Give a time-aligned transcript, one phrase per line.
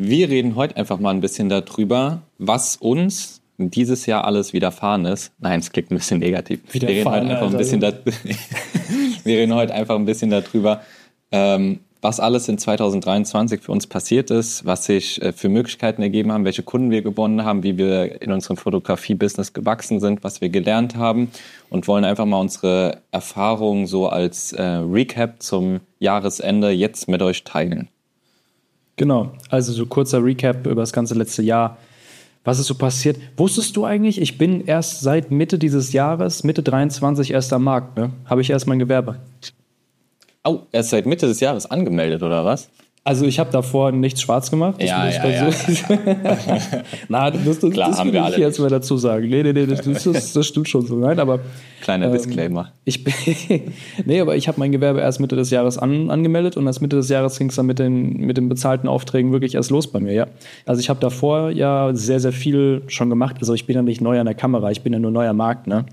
[0.00, 5.32] Wir reden heute einfach mal ein bisschen darüber, was uns dieses Jahr alles widerfahren ist.
[5.40, 6.60] Nein, es klingt ein bisschen negativ.
[6.70, 7.92] Wir reden heute einfach ein bisschen, da,
[9.24, 10.82] wir reden heute einfach ein bisschen darüber,
[11.32, 16.30] ähm, was alles in 2023 für uns passiert ist, was sich äh, für Möglichkeiten ergeben
[16.30, 20.48] haben, welche Kunden wir gewonnen haben, wie wir in unserem Fotografie-Business gewachsen sind, was wir
[20.48, 21.28] gelernt haben
[21.70, 27.42] und wollen einfach mal unsere Erfahrungen so als äh, Recap zum Jahresende jetzt mit euch
[27.42, 27.88] teilen.
[28.98, 31.78] Genau, also so kurzer Recap über das ganze letzte Jahr.
[32.44, 33.16] Was ist so passiert?
[33.36, 37.96] Wusstest du eigentlich, ich bin erst seit Mitte dieses Jahres, Mitte 23 erst am Markt,
[37.96, 38.10] ne?
[38.24, 39.20] Habe ich erst mein Gewerbe.
[40.42, 42.70] Oh, erst seit Mitte des Jahres angemeldet, oder was?
[43.08, 44.82] Also ich habe davor nichts schwarz gemacht.
[44.82, 45.50] Ja, ja, ja.
[47.08, 49.28] Na, das, das, Klar, das will ich jetzt mal dazu sagen.
[49.30, 50.96] Nee, nee, nee, das, das, das stimmt schon so.
[50.96, 51.40] Nein, aber
[51.80, 52.72] Kleiner Ähm, Disclaimer.
[52.84, 53.02] ich
[54.04, 56.96] nee, aber ich habe mein Gewerbe erst Mitte des Jahres an, angemeldet und erst Mitte
[56.96, 60.00] des Jahres ging es dann mit den, mit den bezahlten Aufträgen wirklich erst los bei
[60.00, 60.26] mir, ja.
[60.66, 63.36] Also ich habe davor ja sehr, sehr viel schon gemacht.
[63.40, 65.66] Also ich bin ja nicht neu an der Kamera, ich bin ja nur neuer Markt,
[65.66, 65.86] ne?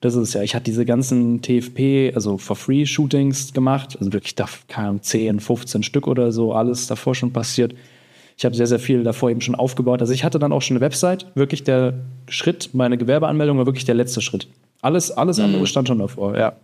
[0.00, 0.42] Das ist ja.
[0.42, 3.96] Ich hatte diese ganzen TFP, also for free Shootings gemacht.
[3.98, 7.74] Also wirklich, da kamen 10, 15 Stück oder so, alles davor schon passiert.
[8.38, 10.00] Ich habe sehr, sehr viel davor eben schon aufgebaut.
[10.00, 11.26] Also ich hatte dann auch schon eine Website.
[11.34, 11.92] Wirklich der
[12.30, 14.48] Schritt, meine Gewerbeanmeldung war wirklich der letzte Schritt.
[14.80, 16.54] Alles, alles andere stand schon davor, ja.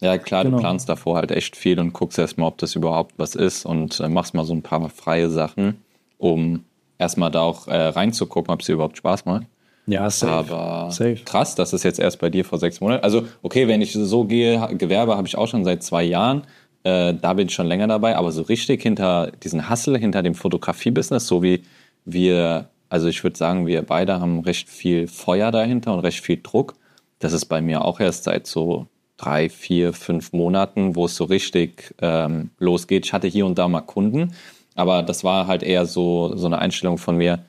[0.00, 0.56] Ja, klar, Genau.
[0.58, 3.98] du planst davor halt echt viel und guckst erstmal, ob das überhaupt was ist und
[3.98, 5.78] äh, machst mal so ein paar freie Sachen,
[6.18, 6.64] um
[6.98, 9.46] erstmal da auch äh, reinzugucken, ob es dir überhaupt Spaß macht.
[9.86, 10.32] Ja, safe.
[10.32, 11.16] Aber Safe.
[11.24, 13.02] krass, das ist jetzt erst bei dir vor sechs Monaten.
[13.02, 16.42] Also, okay, wenn ich so gehe, Gewerbe habe ich auch schon seit zwei Jahren.
[16.84, 20.34] Äh, da bin ich schon länger dabei, aber so richtig hinter diesen Hustle, hinter dem
[20.34, 21.62] Fotografie-Business, so wie
[22.04, 26.40] wir, also ich würde sagen, wir beide haben recht viel Feuer dahinter und recht viel
[26.42, 26.74] Druck.
[27.18, 31.24] Das ist bei mir auch erst seit so drei, vier, fünf Monaten, wo es so
[31.24, 33.06] richtig ähm, losgeht.
[33.06, 34.34] Ich hatte hier und da mal Kunden,
[34.74, 37.44] aber das war halt eher so, so eine Einstellung von mir,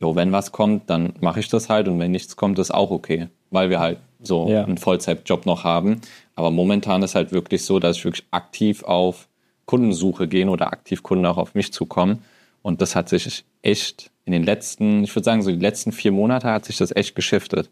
[0.00, 2.90] jo, wenn was kommt, dann mache ich das halt und wenn nichts kommt, ist auch
[2.90, 4.64] okay, weil wir halt so Ja.
[4.64, 6.00] einen Vollzeitjob noch haben.
[6.34, 9.28] Aber momentan ist halt wirklich so, dass ich wirklich aktiv auf
[9.66, 12.22] Kundensuche gehen oder aktiv Kunden auch auf mich zukommen.
[12.62, 16.12] Und das hat sich echt in den letzten, ich würde sagen, so die letzten vier
[16.12, 17.68] Monate hat sich das echt geschiftet.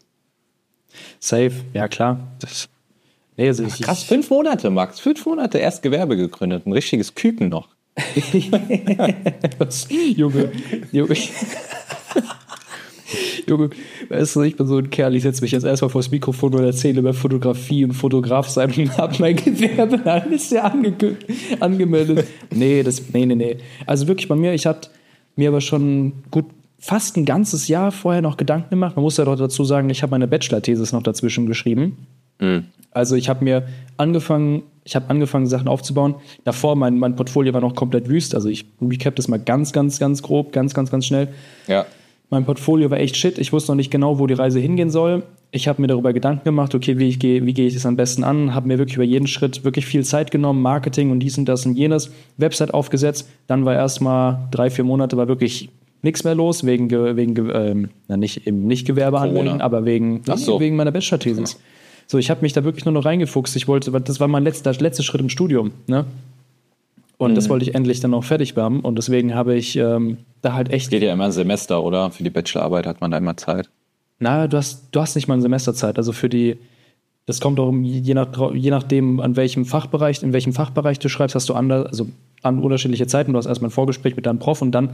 [1.19, 2.19] Safe, ja klar.
[2.39, 2.69] Das,
[3.39, 4.99] Nee, also ich, krass, fünf Monate, Max.
[4.99, 6.65] Fünf Monate erst Gewerbe gegründet.
[6.65, 7.67] Ein richtiges Küken noch.
[10.15, 10.51] Junge,
[10.91, 11.15] Junge.
[13.47, 13.69] Junge,
[14.09, 16.63] weißt du, ich bin so ein Kerl, ich setze mich jetzt erstmal vors Mikrofon und
[16.63, 20.93] erzähle über Fotografie und Fotograf sein und habe mein Gewerbe alles ja ange
[21.59, 22.27] angemeldet.
[22.53, 23.57] Nee, das, nee, nee, nee.
[23.85, 24.89] Also wirklich bei mir, ich hatte
[25.35, 26.45] mir aber schon gut
[26.79, 28.95] fast ein ganzes Jahr vorher noch Gedanken gemacht.
[28.95, 31.97] Man muss ja doch dazu sagen, ich habe meine Bachelor-Thesis noch dazwischen geschrieben.
[32.91, 33.67] Also ich habe mir
[33.97, 36.15] angefangen, ich habe angefangen, Sachen aufzubauen.
[36.43, 38.35] Davor, mein, mein Portfolio war noch komplett wüst.
[38.35, 41.29] Also ich recap das mal ganz, ganz, ganz grob, ganz, ganz, ganz schnell.
[41.67, 41.85] Ja.
[42.29, 43.37] Mein Portfolio war echt shit.
[43.37, 45.23] Ich wusste noch nicht genau, wo die Reise hingehen soll.
[45.51, 47.95] Ich habe mir darüber Gedanken gemacht, okay, wie, ich gehe, wie gehe ich das am
[47.95, 48.53] besten an?
[48.53, 51.65] Habe mir wirklich über jeden Schritt wirklich viel Zeit genommen, Marketing und dies und das
[51.65, 53.29] und jenes, Website aufgesetzt.
[53.47, 55.69] Dann war erstmal drei, vier Monate war wirklich
[56.01, 59.85] nichts mehr los, wegen, Ge- wegen Ge- ähm, na, nicht, eben nicht Gewerbe anmelden, aber
[59.85, 60.59] wegen, so.
[60.59, 61.57] wegen meiner Bachelor-Thesis.
[62.07, 63.55] So, ich habe mich da wirklich nur noch reingefuchst.
[63.55, 66.05] Ich wollte, das war mein letzter, letzter Schritt im Studium, ne?
[67.17, 67.35] Und Mhm.
[67.35, 68.81] das wollte ich endlich dann noch fertig haben.
[68.81, 72.11] Und deswegen habe ich ähm, da halt echt Geht ja immer ein Semester, oder?
[72.11, 73.69] Für die Bachelorarbeit hat man da immer Zeit.
[74.19, 75.97] na, du hast, du hast nicht mal eine Semesterzeit.
[75.97, 76.57] Also für die,
[77.27, 81.09] das kommt auch um- je, nach, je nachdem, an welchem Fachbereich, in welchem Fachbereich du
[81.09, 82.07] schreibst, hast du andere, also
[82.43, 83.31] an unterschiedliche Zeiten.
[83.33, 84.91] Du hast erstmal ein Vorgespräch mit deinem Prof und dann,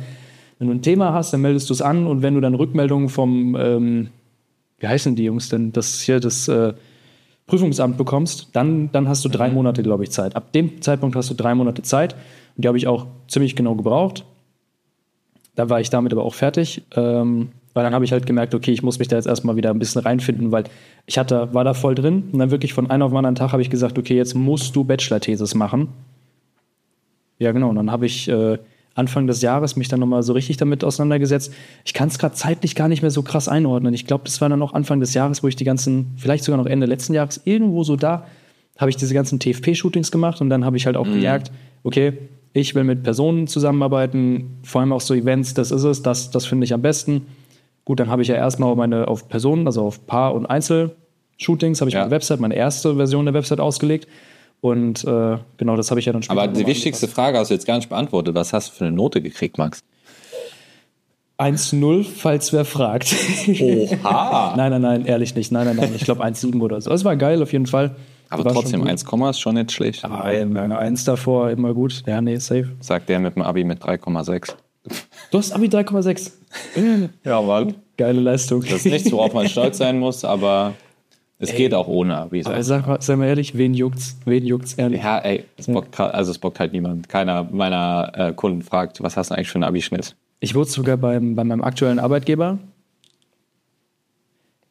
[0.60, 3.10] wenn du ein Thema hast, dann meldest du es an und wenn du dann Rückmeldungen
[3.10, 4.08] vom, ähm,
[4.80, 6.74] wie heißen die Jungs denn, das hier, das äh,
[7.48, 10.36] Prüfungsamt bekommst, dann, dann hast du drei Monate, glaube ich, Zeit.
[10.36, 12.14] Ab dem Zeitpunkt hast du drei Monate Zeit
[12.56, 14.26] und die habe ich auch ziemlich genau gebraucht.
[15.56, 18.72] Da war ich damit aber auch fertig, ähm, weil dann habe ich halt gemerkt, okay,
[18.72, 20.64] ich muss mich da jetzt erstmal wieder ein bisschen reinfinden, weil
[21.06, 23.52] ich hatte, war da voll drin und dann wirklich von einem auf den anderen Tag
[23.52, 25.90] habe ich gesagt, okay, jetzt musst du Bachelor-Thesis machen.
[27.40, 27.70] Ja, genau.
[27.70, 28.58] Und dann habe ich äh,
[28.96, 31.52] Anfang des Jahres mich dann nochmal so richtig damit auseinandergesetzt.
[31.84, 33.94] Ich kann es gerade zeitlich gar nicht mehr so krass einordnen.
[33.94, 36.58] Ich glaube, das war dann auch Anfang des Jahres, wo ich die ganzen, vielleicht sogar
[36.60, 38.26] noch Ende letzten Jahres, irgendwo so da,
[38.78, 41.52] habe ich diese ganzen TFP-Shootings gemacht und dann habe ich halt auch gemerkt,
[41.84, 42.14] okay,
[42.54, 46.46] ich will mit Personen zusammenarbeiten, vor allem auch so Events, das ist es, das, das
[46.46, 47.26] finde ich am besten.
[47.86, 51.90] Gut, dann habe ich ja erstmal meine auf Personen, also auf Paar- und Einzel-Shootings, habe
[51.90, 52.02] ich Ja.
[52.02, 54.08] meine Website, meine erste Version der Website ausgelegt.
[54.64, 57.54] Und äh, genau, das habe ich ja dann später Aber die wichtigste Frage hast du
[57.54, 58.34] jetzt gar nicht beantwortet.
[58.34, 59.82] Was hast du für eine Note gekriegt, Max?
[61.38, 63.14] 1-0, falls wer fragt.
[63.60, 64.54] Oha!
[64.58, 65.52] nein, nein, nein, ehrlich nicht.
[65.52, 65.92] Nein, nein, nein.
[65.94, 66.94] Ich glaube 1-7 oder so.
[66.94, 67.98] Es war geil auf jeden Fall.
[68.30, 68.92] Aber War trotzdem, schon gut.
[68.92, 70.06] 1, Komma ist schon nicht schlecht.
[70.06, 72.02] Aber eine 1 davor, immer gut.
[72.08, 72.70] Ja, nee, safe.
[72.80, 74.54] Sagt der mit dem Abi mit 3,6.
[75.30, 76.32] Du hast Abi 3,6.
[77.26, 77.76] Ja, Mann.
[77.98, 78.62] Geile Leistung.
[78.62, 80.74] Das ist nichts, worauf man stolz sein muss, aber
[81.44, 81.58] es Ey.
[81.58, 82.42] geht auch ohne Abi.
[82.42, 82.50] So.
[82.50, 84.18] Aber sag mal, sei mal ehrlich, wen juckt's?
[84.26, 85.04] Wen juckt's ehrlich?
[85.04, 87.10] Ja, ey, es bockt, also es bockt halt niemand.
[87.10, 90.16] Keiner meiner äh, Kunden fragt, was hast du eigentlich für einen Abischnitt?
[90.40, 92.58] Ich wurde sogar beim, bei meinem aktuellen Arbeitgeber.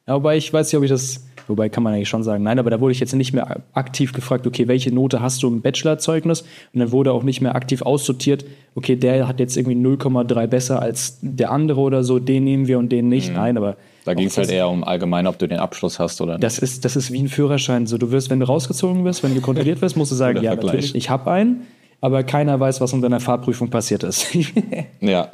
[0.07, 1.25] Ja, wobei ich weiß nicht, ob ich das.
[1.49, 4.13] Wobei kann man eigentlich schon sagen, nein, aber da wurde ich jetzt nicht mehr aktiv
[4.13, 6.43] gefragt, okay, welche Note hast du im Bachelorzeugnis?
[6.73, 8.45] Und dann wurde auch nicht mehr aktiv aussortiert,
[8.77, 12.79] okay, der hat jetzt irgendwie 0,3 besser als der andere oder so, den nehmen wir
[12.79, 13.35] und den nicht.
[13.35, 14.05] Nein, aber Mhm.
[14.05, 16.43] Da ging es halt eher um allgemein, ob du den Abschluss hast oder nicht.
[16.43, 17.87] Das ist, das ist wie ein Führerschein.
[17.87, 20.53] So, du wirst, wenn du rausgezogen wirst, wenn du kontrolliert wirst, musst du sagen, ja,
[20.53, 20.75] Vergleich.
[20.75, 21.67] natürlich, ich habe einen,
[22.01, 24.27] aber keiner weiß, was in deiner Fahrprüfung passiert ist.
[25.01, 25.31] Ja,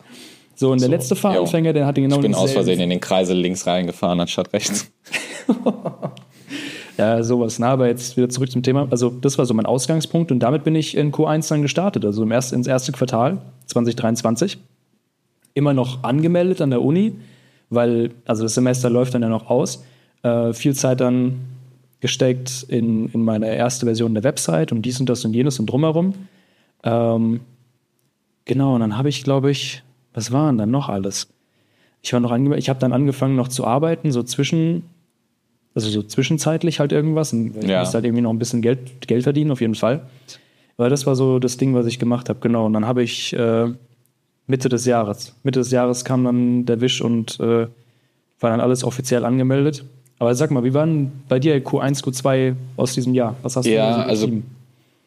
[0.59, 3.01] so, und der So, letzte Fahranfänger, der hatte genau ich bin aus Versehen in den
[3.01, 4.91] Kreisel links reingefahren anstatt rechts.
[6.99, 7.61] Ja, sowas.
[7.61, 8.89] Na, aber jetzt wieder zurück zum Thema.
[8.91, 12.25] Also, das war so mein Ausgangspunkt und damit bin ich in Q1 dann gestartet, also
[12.25, 14.59] im erst, ins erste Quartal 2023.
[15.55, 17.13] Immer noch angemeldet an der Uni,
[17.71, 19.85] weil, also das Semester läuft dann ja noch aus.
[20.25, 21.39] Äh, viel Zeit dann
[22.01, 25.67] gesteckt in, in meine erste Version der Website und dies und das und jenes und
[25.67, 26.15] drumherum.
[26.83, 27.41] Ähm,
[28.45, 29.85] genau, und dann habe ich, glaube ich,
[30.15, 31.29] was war denn dann noch alles?
[32.03, 34.85] Ich war noch ich habe dann angefangen noch zu arbeiten, so zwischen,
[35.75, 37.33] also so zwischenzeitlich halt irgendwas.
[37.33, 37.81] Und ich Ja.
[37.81, 40.09] musste halt irgendwie noch ein bisschen Geld, Geld verdienen, auf jeden Fall.
[40.77, 42.67] Aber das war so das Ding, was ich gemacht habe, genau.
[42.67, 43.67] Und dann habe ich äh,
[44.47, 47.67] Mitte des Jahres, Mitte des Jahres kam dann der Wisch und äh,
[48.41, 49.85] war dann alles offiziell angemeldet.
[50.21, 53.37] Aber sag mal, wie waren bei dir Q1, Q2 aus diesem Jahr?
[53.43, 54.43] Was hast Ja, du so also-?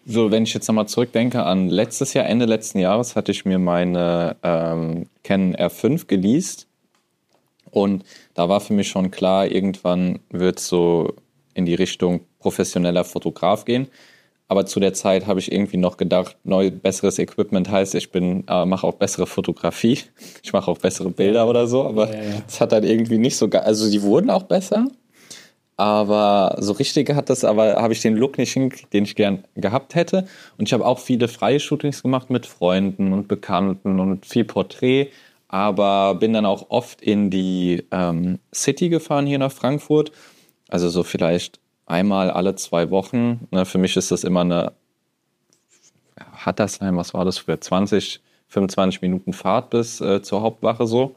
[0.05, 3.59] So, wenn ich jetzt nochmal zurückdenke an letztes Jahr, Ende letzten Jahres, hatte ich mir
[3.59, 6.67] meine ähm, Canon R5 geleast.
[7.69, 8.03] Und
[8.33, 11.13] da war für mich schon klar, irgendwann wird es so
[11.53, 13.87] in die Richtung professioneller Fotograf gehen.
[14.47, 18.43] Aber zu der Zeit habe ich irgendwie noch gedacht, neu, besseres Equipment heißt, ich bin,
[18.49, 19.99] äh, mache auch bessere Fotografie.
[20.43, 21.85] Ich mache auch bessere Bilder oder so.
[21.85, 22.59] Aber es Ja, ja.
[22.59, 24.87] hat halt irgendwie nicht so, also die wurden auch besser.
[25.81, 29.45] Aber so richtig hat das, aber habe ich den Look nicht hingekriegt, den ich gern
[29.55, 30.27] gehabt hätte.
[30.59, 35.07] Und ich habe auch viele freie Shootings gemacht mit Freunden und Bekannten und viel Porträt.
[35.47, 40.11] Aber bin dann auch oft in die ähm, City gefahren hier nach Frankfurt.
[40.69, 43.47] Also so vielleicht einmal alle zwei Wochen.
[43.49, 44.73] Ne, für mich ist das immer eine,
[46.33, 50.85] hat das sein, was war das für 20, 25 Minuten Fahrt bis äh, zur Hauptwache
[50.85, 51.15] so.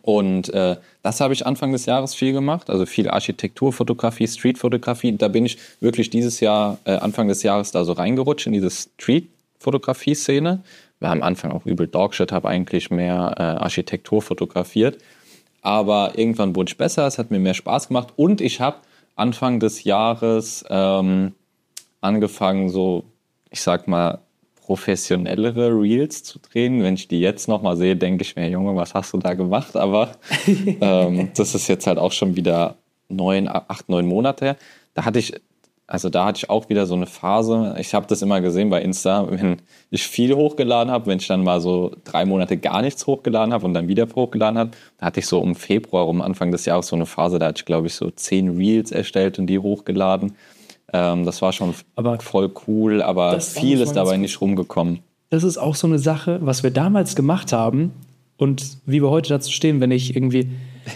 [0.00, 5.16] Und äh, das habe ich Anfang des Jahres viel gemacht, also viel Architekturfotografie, Streetfotografie.
[5.16, 8.70] Da bin ich wirklich dieses Jahr, äh, Anfang des Jahres da so reingerutscht in diese
[8.70, 10.62] Streetfotografie-Szene.
[10.98, 14.98] Wir haben am Anfang auch übel Dogshit, habe eigentlich mehr äh, Architektur fotografiert.
[15.60, 18.78] Aber irgendwann wurde ich besser, es hat mir mehr Spaß gemacht und ich habe
[19.14, 21.34] Anfang des Jahres ähm,
[22.00, 23.04] angefangen, so,
[23.50, 24.18] ich sag mal,
[24.64, 26.82] professionellere Reels zu drehen.
[26.82, 29.76] Wenn ich die jetzt nochmal sehe, denke ich mir, Junge, was hast du da gemacht?
[29.76, 30.12] Aber
[30.80, 32.76] ähm, das ist jetzt halt auch schon wieder
[33.08, 34.56] neun, acht, neun Monate her.
[34.94, 35.34] Da hatte ich,
[35.88, 37.74] also da hatte ich auch wieder so eine Phase.
[37.78, 39.56] Ich habe das immer gesehen bei Insta, wenn
[39.90, 43.66] ich viel hochgeladen habe, wenn ich dann mal so drei Monate gar nichts hochgeladen habe
[43.66, 46.86] und dann wieder hochgeladen habe, da hatte ich so um Februar, um Anfang des Jahres
[46.86, 50.36] so eine Phase, da hatte ich glaube ich so zehn Reels erstellt und die hochgeladen.
[50.92, 55.00] Ähm, das war schon Aber voll cool, aber viel ist dabei nicht rumgekommen.
[55.30, 57.92] das ist auch so eine Sache, was wir damals gemacht haben
[58.36, 60.50] und wie wir heute dazu stehen, wenn ich irgendwie,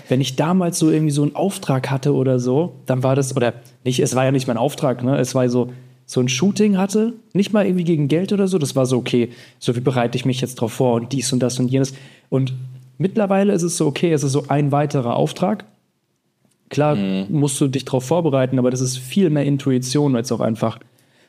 [0.09, 3.54] wenn ich damals so irgendwie so einen Auftrag hatte oder so, dann war das, oder
[3.85, 5.16] nicht, es war ja nicht mein Auftrag, ne?
[5.18, 5.73] Es war so,
[6.04, 9.30] so ein Shooting hatte, nicht mal irgendwie gegen Geld oder so, das war so, okay,
[9.59, 11.94] so wie bereite ich mich jetzt drauf vor und dies und das und jenes.
[12.28, 12.52] Und
[12.99, 15.64] mittlerweile ist es so, okay, es ist so ein weiterer Auftrag.
[16.68, 16.96] Klar
[17.28, 20.78] musst du dich darauf vorbereiten, aber das ist viel mehr Intuition als auch einfach.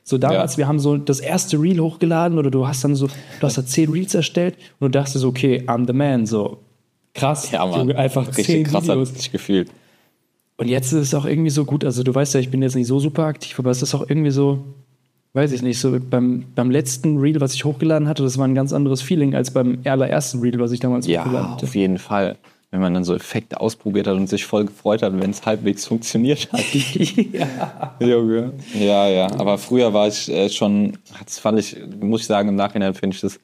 [0.04, 0.58] So damals, Ja.
[0.60, 3.66] wir haben so das erste Reel hochgeladen oder du hast dann so, du hast da
[3.66, 6.60] zehn Reels erstellt und du dachtest so, okay, I'm the man, so
[7.14, 7.82] krass, Ja, Mann.
[7.82, 9.10] Junge, einfach Richtig zehn krass Videos.
[9.10, 9.70] hat sich gefühlt.
[10.58, 12.76] Und jetzt ist es auch irgendwie so gut, also du weißt ja, ich bin jetzt
[12.76, 14.60] nicht so super aktiv, aber es ist auch irgendwie so,
[15.34, 18.56] weiß ich nicht, so beim, beim letzten Reel, was ich hochgeladen hatte, das war ein
[18.56, 21.66] ganz anderes Feeling als beim allerersten Reel, was ich damals hochgeladen Ja, hatte.
[21.66, 22.38] auf jeden Fall.
[22.70, 25.86] Wenn man dann so Effekte ausprobiert hat und sich voll gefreut hat, wenn es halbwegs
[25.86, 26.62] funktioniert hat.
[28.00, 28.54] Junge.
[28.74, 29.28] Ja, ja.
[29.40, 33.16] Aber früher war ich äh, schon, das fand ich, muss ich sagen, im Nachhinein finde
[33.16, 33.40] ich das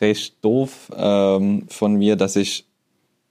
[0.00, 2.64] recht doof ähm, von mir, dass ich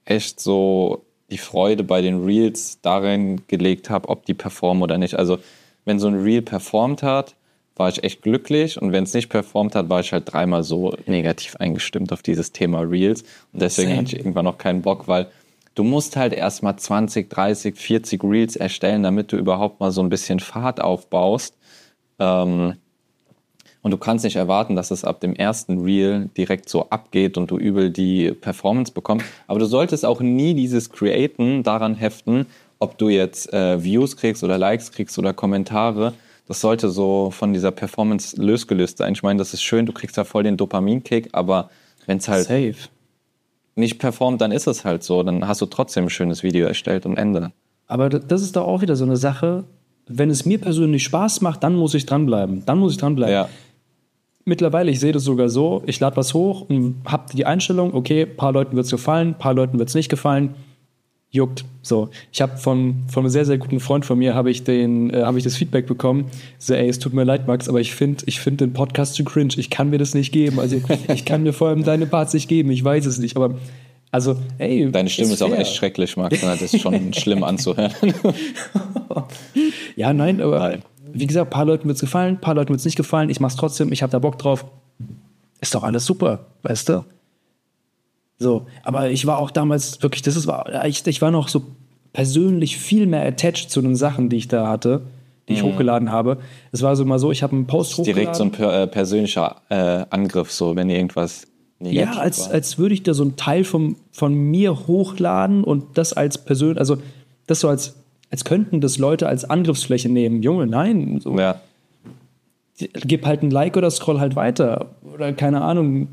[0.04, 5.14] echt so die Freude bei den Reels darin gelegt habe, ob die performen oder nicht.
[5.16, 5.38] Also,
[5.84, 7.34] wenn so ein Reel performt hat,
[7.76, 10.94] war ich echt glücklich und wenn es nicht performt hat, war ich halt dreimal so
[11.06, 13.98] negativ eingestimmt auf dieses Thema Reels und deswegen Same.
[14.00, 15.28] hatte ich irgendwann noch keinen Bock, weil
[15.74, 20.10] du musst halt erstmal 20, 30, 40 Reels erstellen, damit du überhaupt mal so ein
[20.10, 21.56] bisschen Fahrt aufbaust.
[22.18, 22.74] Ähm,
[23.84, 27.50] Und du kannst nicht erwarten, dass es ab dem ersten Reel direkt so abgeht und
[27.50, 29.26] du übel die Performance bekommst.
[29.48, 32.46] Aber du solltest auch nie dieses Createn daran heften,
[32.78, 36.12] ob du jetzt äh, Views kriegst oder Likes kriegst oder Kommentare.
[36.52, 39.14] Das sollte so von dieser Performance losgelöst sein.
[39.14, 41.70] Ich meine, das ist schön, du kriegst da voll den Dopaminkick, aber
[42.04, 42.74] wenn es halt Safe.
[43.74, 45.22] nicht performt, dann ist es halt so.
[45.22, 47.52] Dann hast du trotzdem ein schönes Video erstellt und Ende.
[47.86, 49.64] Aber das ist doch auch wieder so eine Sache.
[50.06, 52.66] Wenn es mir persönlich Spaß macht, dann muss ich dranbleiben.
[52.66, 53.32] Dann muss ich dranbleiben.
[53.32, 53.48] Ja.
[54.44, 58.26] Mittlerweile, ich sehe das sogar so, ich lade was hoch und habe die Einstellung, okay,
[58.26, 60.54] paar Leuten wird es gefallen, paar Leuten wird es nicht gefallen.
[61.32, 61.64] Juckt.
[61.80, 62.10] So.
[62.30, 65.22] Ich habe von, von einem sehr, sehr guten Freund von mir, habe ich, den, äh,
[65.22, 66.26] hab ich das Feedback bekommen.
[66.58, 69.24] So, ey, es tut mir leid, Max, aber ich finde ich find den Podcast zu
[69.24, 69.54] cringe.
[69.56, 70.60] Ich kann mir das nicht geben.
[70.60, 72.70] Also ich kann mir vor allem deine Parts nicht geben.
[72.70, 73.36] Ich weiß es nicht.
[73.36, 73.54] Aber
[74.10, 74.90] also, ey.
[74.92, 75.60] Deine Stimme ist, auch fair.
[75.60, 76.38] echt schrecklich, Max.
[76.42, 77.92] Das ist schon schlimm anzuhören.
[79.96, 80.82] Ja, nein, aber Nein.
[81.12, 83.28] wie gesagt, paar Leuten wird es gefallen, paar Leuten wird es nicht gefallen.
[83.28, 84.64] Ich mach's trotzdem, ich habe da Bock drauf.
[85.60, 87.04] Ist doch alles super, weißt du?
[88.42, 91.62] So, aber ich war auch damals wirklich, das ist, war, ich, ich war noch so
[92.12, 95.02] persönlich viel mehr attached zu den Sachen, die ich da hatte,
[95.48, 96.38] die ich hochgeladen habe.
[96.72, 98.14] Es war so mal so, ich habe einen Post hochgeladen.
[98.20, 101.46] Direkt so ein per, äh, persönlicher äh, Angriff, so wenn irgendwas
[101.78, 102.54] negativ Ja, als, war.
[102.54, 106.78] als würde ich da so einen Teil vom, von mir hochladen und das als Persön,
[106.78, 106.98] also
[107.46, 107.94] das so als,
[108.30, 110.42] als könnten das Leute als Angriffsfläche nehmen.
[110.42, 111.60] Junge, nein, so, ja.
[112.78, 114.90] gib halt ein Like oder scroll halt weiter.
[115.12, 116.08] Oder keine Ahnung.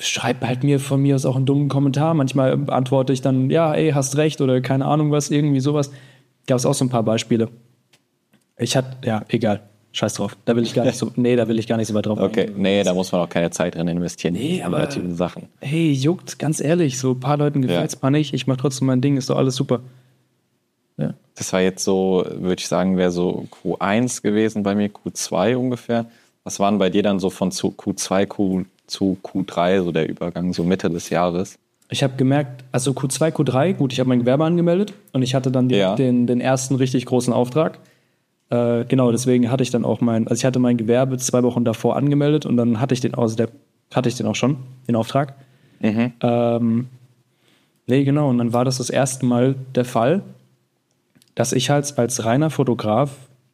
[0.00, 2.14] Schreib halt mir von mir aus auch einen dummen Kommentar.
[2.14, 5.90] Manchmal antworte ich dann, ja, ey, hast recht oder keine Ahnung was, irgendwie sowas.
[6.46, 7.48] Gab es auch so ein paar Beispiele.
[8.56, 9.60] Ich hatte, ja, egal.
[9.90, 10.36] Scheiß drauf.
[10.44, 12.18] Da will ich gar nicht so, nee, da will ich gar nicht so weit drauf
[12.20, 12.62] Okay, eingehen.
[12.62, 14.34] nee, da muss man auch keine Zeit drin investieren.
[14.34, 15.48] Nee, in aber- negativen Sachen.
[15.60, 18.00] Hey, juckt, ganz ehrlich, so ein paar Leuten gefällt's, Ja.
[18.00, 18.34] paar nicht.
[18.34, 19.80] Ich mach trotzdem mein Ding, ist doch alles super.
[20.96, 21.14] Ja.
[21.34, 26.06] Das war jetzt so, würde ich sagen, wäre so Q1 gewesen bei mir, Q2 ungefähr.
[26.44, 30.52] Was waren bei dir dann so von zu Q2 Q, zu Q3, so der Übergang,
[30.52, 31.58] so Mitte des Jahres?
[31.90, 35.50] Ich habe gemerkt, also Q2, Q3, gut, ich habe mein Gewerbe angemeldet und ich hatte
[35.50, 35.94] dann direkt Ja.
[35.96, 37.78] den, den ersten richtig großen Auftrag.
[38.50, 41.64] Äh, genau, deswegen hatte ich dann auch mein, also ich hatte mein Gewerbe zwei Wochen
[41.64, 43.48] davor angemeldet und dann hatte ich den, also der,
[43.94, 45.34] hatte ich den auch schon, den Auftrag.
[46.20, 46.88] Ähm,
[47.86, 50.22] nee, genau, und dann war das das erste Mal der Fall,
[51.34, 53.10] dass ich halt als reiner Fotograf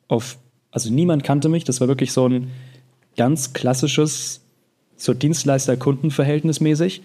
[0.08, 0.38] auf,
[0.70, 2.50] also niemand kannte mich, das war wirklich so ein
[3.16, 4.40] ganz klassisches,
[4.96, 7.02] so Dienstleister-Kunden-Verhältnis mäßig.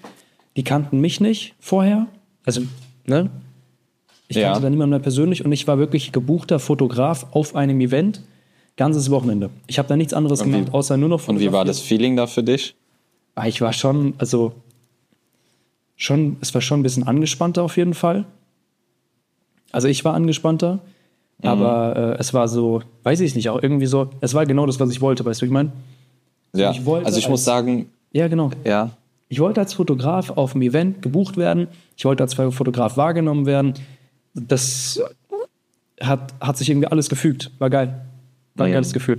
[0.58, 2.08] Die kannten mich nicht vorher,
[2.46, 2.62] also,
[3.05, 3.29] ne?
[4.27, 4.50] Ich Ja.
[4.50, 8.22] kannte da niemanden mehr persönlich und ich war wirklich gebuchter Fotograf auf einem Event,
[8.77, 9.50] ganzes Wochenende.
[9.67, 11.79] Ich habe da nichts anderes Und wie- gemacht, außer nur noch Und wie war das
[11.79, 12.75] Feeling da für dich?
[13.36, 14.53] Ah, Ich war schon, also
[15.96, 18.25] schon, es war schon ein bisschen angespannter auf jeden Fall.
[19.72, 20.79] Also ich war angespannter,
[21.41, 21.48] Mhm.
[21.50, 24.79] aber äh, es war so, weiß ich nicht, auch irgendwie so, es war genau das,
[24.79, 25.72] was ich wollte, weißt du, ich meine?
[26.55, 28.51] Ja, ich wollte also ich muss als- sagen, Ja, genau.
[28.65, 28.91] ja,
[29.27, 31.67] Ich wollte als Fotograf auf dem Event gebucht werden.
[31.95, 33.73] Ich wollte als Fotograf wahrgenommen werden.
[34.33, 34.99] Das
[36.01, 37.51] hat, hat sich irgendwie alles gefügt.
[37.59, 38.01] War geil.
[38.55, 38.73] War ein Mhm.
[38.73, 39.17] geiles Gefühl.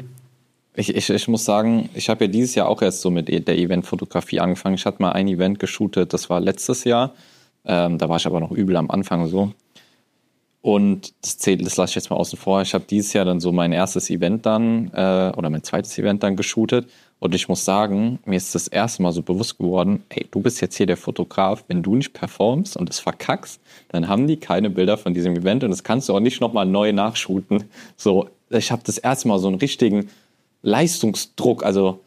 [0.74, 3.58] Ich, ich, ich muss sagen, ich habe ja dieses Jahr auch erst so mit der
[3.58, 4.76] Eventfotografie angefangen.
[4.76, 7.12] Ich hatte mal ein Event geshootet, das war letztes Jahr.
[7.64, 9.52] Ähm, da war ich aber noch übel am Anfang so.
[10.62, 12.60] Und das zählt, das lasse ich jetzt mal außen vor.
[12.60, 16.22] Ich habe dieses Jahr dann so mein erstes Event dann, äh, oder mein zweites Event
[16.22, 16.86] dann geshootet.
[17.18, 20.60] Und ich muss sagen, mir ist das erste Mal so bewusst geworden, ey, du bist
[20.60, 21.64] jetzt hier der Fotograf.
[21.68, 25.64] Wenn du nicht performst und es verkackst, dann haben die keine Bilder von diesem Event
[25.64, 27.64] und das kannst du auch nicht nochmal neu nachshooten.
[27.96, 30.10] So, ich habe das erste Mal so einen richtigen
[30.62, 31.64] Leistungsdruck.
[31.64, 32.00] Also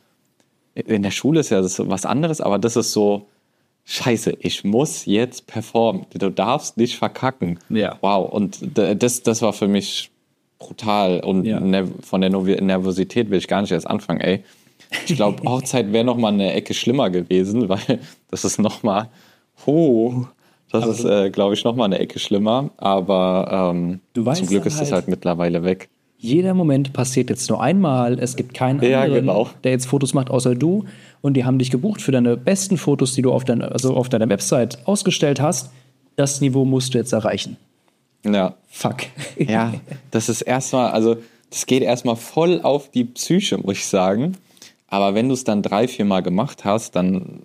[0.76, 3.28] in der Schule ist ja das was anderes, aber das ist so,
[3.86, 6.06] scheiße, ich muss jetzt performen.
[6.18, 7.60] Du darfst nicht verkacken.
[7.70, 7.98] Ja.
[8.02, 8.32] Wow.
[8.32, 10.10] Und das, das war für mich
[10.60, 11.20] brutal.
[11.22, 11.60] Und Ja.
[11.60, 14.44] nerv- von der Nervosität will ich gar nicht erst anfangen, ey.
[15.08, 18.00] Ich glaube, Hochzeit wäre noch mal eine Ecke schlimmer gewesen, weil
[18.32, 19.10] das ist noch mal,
[19.66, 20.26] oh,
[20.72, 22.72] das ist, äh, glaube ich, noch mal eine Ecke schlimmer.
[22.78, 25.90] Aber ähm, zum Glück ist das halt- halt mittlerweile weg.
[26.18, 28.18] Jeder Moment passiert jetzt nur einmal.
[28.18, 29.50] Es gibt keinen Ja, anderen, genau.
[29.66, 30.86] der jetzt Fotos macht, außer du.
[31.24, 34.10] Und die haben dich gebucht für deine besten Fotos, die du auf, dein, also auf
[34.10, 35.72] deiner Website ausgestellt hast.
[36.18, 37.56] Das Niveau musst du jetzt erreichen.
[38.26, 38.56] Ja.
[38.68, 38.98] Fuck.
[39.40, 39.74] Ja,
[40.12, 41.16] das ist erstmal, also
[41.50, 44.36] das geht erstmal voll auf die Psyche, muss ich sagen.
[44.88, 47.44] Aber wenn du es dann drei, vier Mal gemacht hast, dann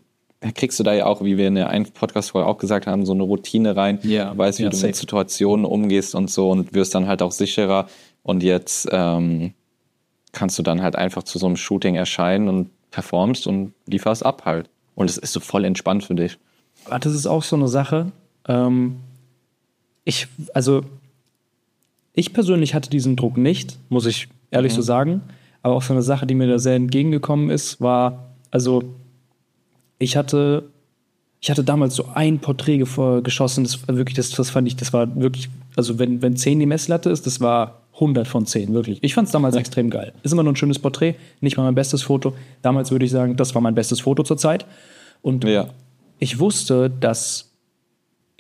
[0.57, 3.13] kriegst du da ja auch, wie wir in der einen Podcast-Folge auch gesagt haben, so
[3.13, 4.01] eine Routine rein.
[4.03, 4.89] Ja, Du weißt, wie ja, du safe.
[4.89, 7.87] mit Situationen umgehst und so und wirst dann halt auch sicherer.
[8.25, 9.53] Und jetzt ähm,
[10.33, 14.43] kannst du dann halt einfach zu so einem Shooting erscheinen und performst und lieferst ab
[14.45, 14.69] halt.
[14.95, 16.39] Und es ist so voll entspannt für dich.
[16.89, 18.13] Ah, Das ist auch so eine Sache.
[18.47, 18.97] Ähm,
[20.05, 20.83] ich, also,
[22.15, 25.23] ich persönlich hatte diesen Druck nicht, muss ich ehrlich so sagen.
[25.63, 28.83] Aber auch so eine Sache, die mir da sehr entgegengekommen ist, war, also
[29.99, 30.71] ich hatte,
[31.41, 32.79] ich hatte damals so ein Porträt
[33.23, 36.59] geschossen, das war wirklich, das, das fand ich, das war wirklich, also wenn, wenn 10
[36.61, 38.99] die Messlatte ist, das war 100 von 10, wirklich.
[39.03, 40.13] Ich fand es damals extrem geil.
[40.23, 42.35] Ist immer nur ein schönes Porträt, nicht mal mein bestes Foto.
[42.63, 44.67] Damals würde ich sagen, das war mein bestes Foto zur Zeit.
[45.23, 45.69] Und ja.
[46.19, 47.51] ich wusste, dass,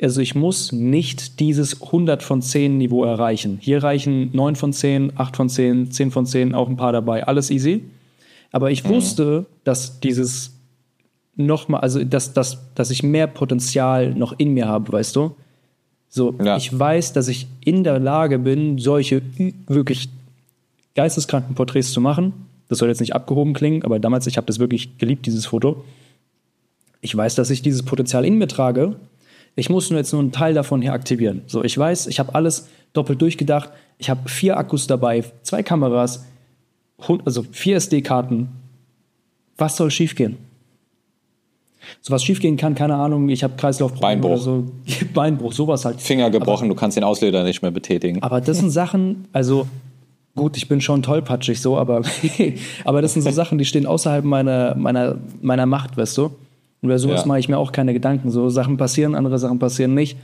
[0.00, 3.59] also ich muss nicht dieses 100 von 10 Niveau erreichen.
[3.61, 7.27] Hier reichen 9 von 10, 8 von 10, 10 von 10, auch ein paar dabei,
[7.27, 7.85] alles easy.
[8.53, 8.91] Aber ich mhm.
[8.91, 10.55] wusste, dass dieses
[11.35, 15.35] nochmal, also dass, dass, dass ich mehr Potenzial noch in mir habe, weißt du?
[16.09, 16.57] So, ja.
[16.57, 19.23] ich weiß, dass ich in der Lage bin, solche
[19.67, 20.09] wirklich
[20.95, 22.33] geisteskranken Porträts zu machen.
[22.69, 25.85] Das soll jetzt nicht abgehoben klingen, aber damals, ich habe das wirklich geliebt, dieses Foto.
[27.00, 28.97] Ich weiß, dass ich dieses Potenzial in mir trage.
[29.55, 31.43] Ich muss nur jetzt nur einen Teil davon hier aktivieren.
[31.47, 33.71] So, ich weiß, ich habe alles doppelt durchgedacht.
[33.99, 36.25] Ich habe vier Akkus dabei, zwei Kameras,
[37.25, 38.49] also vier SD-Karten.
[39.57, 40.37] Was soll schiefgehen?
[42.00, 43.54] So was schiefgehen kann, keine Ahnung, ich habe
[44.00, 44.30] Beinbruch.
[44.30, 44.64] oder so,
[45.14, 46.00] Beinbruch, sowas halt.
[46.00, 48.23] Finger gebrochen, aber, du kannst den Ausleder nicht mehr betätigen.
[48.23, 49.66] Aber das sind Sachen, also
[50.35, 52.02] gut, ich bin schon tollpatschig so, aber,
[52.85, 56.30] aber das sind so Sachen, die stehen außerhalb meiner, meiner, meiner Macht, weißt du?
[56.80, 57.26] Und bei sowas ja.
[57.26, 58.30] mache ich mir auch keine Gedanken.
[58.30, 60.16] So Sachen passieren, andere Sachen passieren nicht.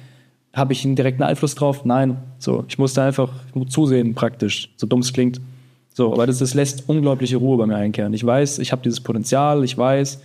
[0.53, 1.85] Habe ich einen direkten Einfluss drauf?
[1.85, 2.17] Nein.
[2.39, 3.29] So, ich musste einfach
[3.69, 4.71] zusehen, praktisch.
[4.77, 5.41] So dumm es klingt.
[5.93, 8.13] So, aber das, das lässt unglaubliche Ruhe bei mir einkehren.
[8.15, 10.21] Ich weiß, ich habe dieses Potenzial, ich weiß,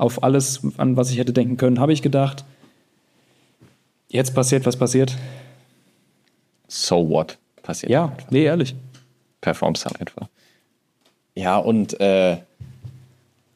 [0.00, 2.44] auf alles, an was ich hätte denken können, habe ich gedacht.
[4.08, 5.16] Jetzt passiert, was passiert.
[6.68, 7.38] So what?
[7.62, 7.92] Passiert.
[7.92, 8.30] Ja, einfach.
[8.30, 8.74] nee, ehrlich.
[9.40, 10.28] Performst halt einfach.
[11.34, 12.38] Ja, und äh,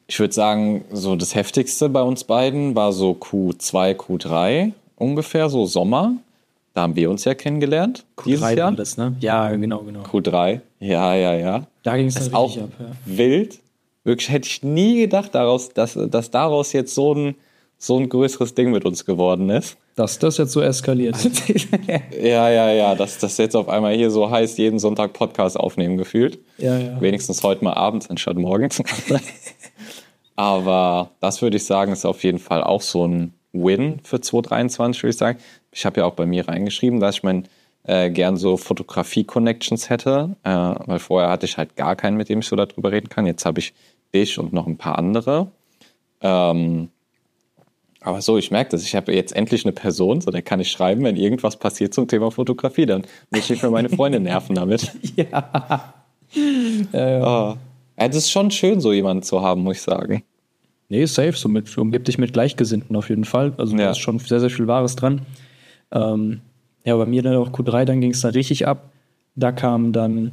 [0.07, 5.65] ich würde sagen, so das Heftigste bei uns beiden war so Q2, Q3 ungefähr, so
[5.65, 6.13] Sommer.
[6.73, 8.05] Da haben wir uns ja kennengelernt.
[8.17, 8.71] Q3 dieses Jahr.
[8.71, 9.15] Das, ne?
[9.19, 10.03] Ja, genau, genau.
[10.03, 11.67] Q3, ja, ja, ja.
[11.83, 12.85] Da ging es auch ab, ja.
[13.05, 13.59] wild.
[14.05, 17.35] Wirklich hätte ich nie gedacht, daraus, dass, dass daraus jetzt so ein,
[17.77, 19.77] so ein größeres Ding mit uns geworden ist.
[19.95, 21.17] Dass das jetzt so eskaliert.
[22.21, 25.97] ja, ja, ja, dass das jetzt auf einmal hier so heißt, jeden Sonntag Podcast aufnehmen
[25.97, 26.37] gefühlt.
[26.59, 27.01] Ja, ja.
[27.01, 28.81] Wenigstens heute mal abends anstatt morgens.
[30.35, 35.01] Aber das würde ich sagen, ist auf jeden Fall auch so ein Win für 2023,
[35.01, 35.39] würde ich sagen.
[35.71, 37.47] Ich habe ja auch bei mir reingeschrieben, dass ich mein
[37.87, 42.39] äh, gern so Fotografie-Connections hätte, äh, weil vorher hatte ich halt gar keinen, mit dem
[42.39, 43.25] ich so darüber reden kann.
[43.25, 43.73] Jetzt habe ich
[44.15, 45.51] dich und noch ein paar andere.
[46.21, 46.89] Ähm,
[48.01, 48.83] aber so, ich merke das.
[48.83, 52.07] Ich habe jetzt endlich eine Person, so der kann ich schreiben, wenn irgendwas passiert zum
[52.07, 54.91] Thema Fotografie, dann muss ich mehr meine Freunde nerven damit.
[55.15, 55.93] ja.
[56.93, 57.57] Äh, oh.
[57.57, 57.57] ja.
[57.97, 60.23] Das ist schon schön, so jemanden zu haben, muss ich sagen.
[60.89, 61.33] Nee, safe.
[61.33, 63.53] So mit, umgib dich mit Gleichgesinnten auf jeden Fall.
[63.57, 63.85] Also ja.
[63.85, 65.21] da ist schon sehr, sehr viel Wahres dran.
[65.91, 66.41] Ähm,
[66.83, 68.91] ja, bei mir dann auch Q3, dann ging es dann richtig ab.
[69.35, 70.31] Da kamen dann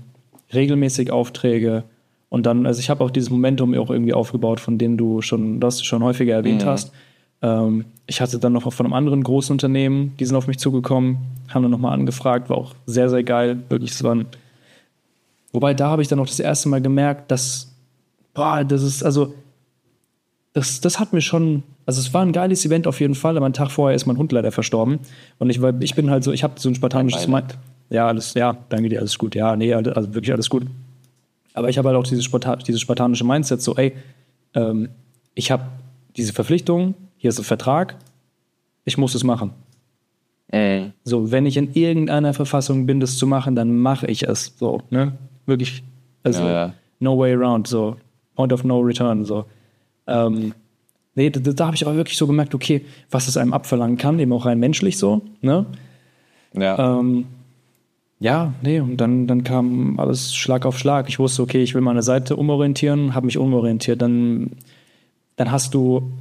[0.53, 1.85] regelmäßig Aufträge,
[2.33, 5.61] und dann, also ich habe auch dieses Momentum auch irgendwie aufgebaut, von dem du schon,
[5.61, 6.67] das du schon häufiger erwähnt mhm.
[6.67, 6.91] hast.
[7.43, 11.19] Ähm, ich hatte dann noch von einem anderen großen Unternehmen, die sind auf mich zugekommen,
[11.51, 13.63] haben dann nochmal angefragt, war auch sehr, sehr geil.
[13.69, 14.25] Wirklich, es waren.
[15.53, 17.71] Wobei da habe ich dann auch das erste Mal gemerkt, dass,
[18.33, 19.35] boah, das ist, also,
[20.55, 23.45] das, das hat mir schon, also es war ein geiles Event auf jeden Fall, aber
[23.45, 25.01] einen Tag vorher ist mein Hund leider verstorben.
[25.39, 27.59] Und ich, war, ich bin halt so, ich habe so ein spartanisches Mind.
[27.91, 29.35] Ja, alles, ja, danke dir, alles gut.
[29.35, 30.63] Ja, nee, also wirklich alles gut.
[31.55, 33.95] Aber ich habe halt auch dieses, Sparta dieses spartanische Mindset, so, ey,
[34.55, 34.89] ähm,
[35.35, 35.65] ich habe
[36.17, 37.97] diese Verpflichtung, hier ist ein Vertrag,
[38.85, 39.53] ich muss es machen.
[40.49, 40.91] Äh.
[41.05, 44.55] So, wenn ich in irgendeiner Verfassung bin, das zu machen, dann mache ich es.
[44.57, 45.13] So, ne?
[45.47, 45.83] Wirklich,
[46.23, 46.75] also, ja, ja.
[47.01, 47.97] no way around, so,
[48.35, 49.45] point of no return, so.
[50.07, 50.55] Ähm,
[51.15, 54.19] nee, da, da habe ich aber wirklich so gemerkt, okay, was es einem abverlangen kann,
[54.19, 55.67] eben auch rein menschlich so, ne?
[56.55, 56.99] Ja.
[56.99, 57.27] Ähm,
[58.23, 61.09] ja, nee, und dann, dann kam alles Schlag auf Schlag.
[61.09, 64.01] Ich wusste, okay, ich will meine Seite umorientieren, habe mich umorientiert.
[64.01, 64.53] Dann,
[65.35, 66.13] dann hast du,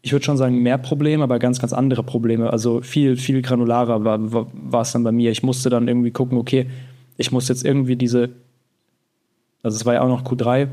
[0.00, 2.52] ich würde schon sagen, mehr Probleme, aber ganz, ganz andere Probleme.
[2.52, 5.32] Also viel, viel granularer war, war, war es dann bei mir.
[5.32, 6.66] Ich musste dann irgendwie gucken, okay,
[7.16, 8.30] ich muss jetzt irgendwie diese,
[9.64, 10.68] also es war ja auch noch Q3, äh,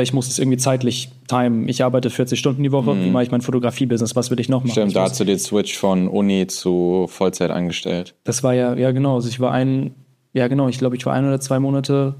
[0.00, 1.68] ich muss es irgendwie zeitlich timen.
[1.68, 3.04] Ich arbeite 40 Stunden die Woche, mhm.
[3.04, 4.72] wie mache ich mein Fotografie-Business, was will ich noch machen?
[4.72, 8.14] Stimmt, da hast du den Switch von Uni zu Vollzeit angestellt.
[8.24, 9.94] Das war ja, ja genau, also ich war ein,
[10.32, 12.14] ja genau, ich glaube, ich war ein oder zwei Monate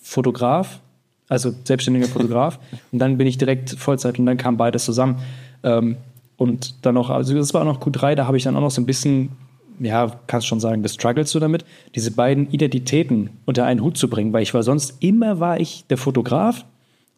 [0.00, 0.80] Fotograf,
[1.28, 2.58] also selbstständiger Fotograf
[2.90, 5.20] und dann bin ich direkt Vollzeit und dann kam beides zusammen.
[5.62, 5.96] Ähm,
[6.36, 8.72] und dann noch, also das war auch noch Q3, da habe ich dann auch noch
[8.72, 9.30] so ein bisschen
[9.78, 14.32] ja, kannst schon sagen, gestruggelt du damit, diese beiden Identitäten unter einen Hut zu bringen,
[14.32, 16.64] weil ich war sonst immer war ich der Fotograf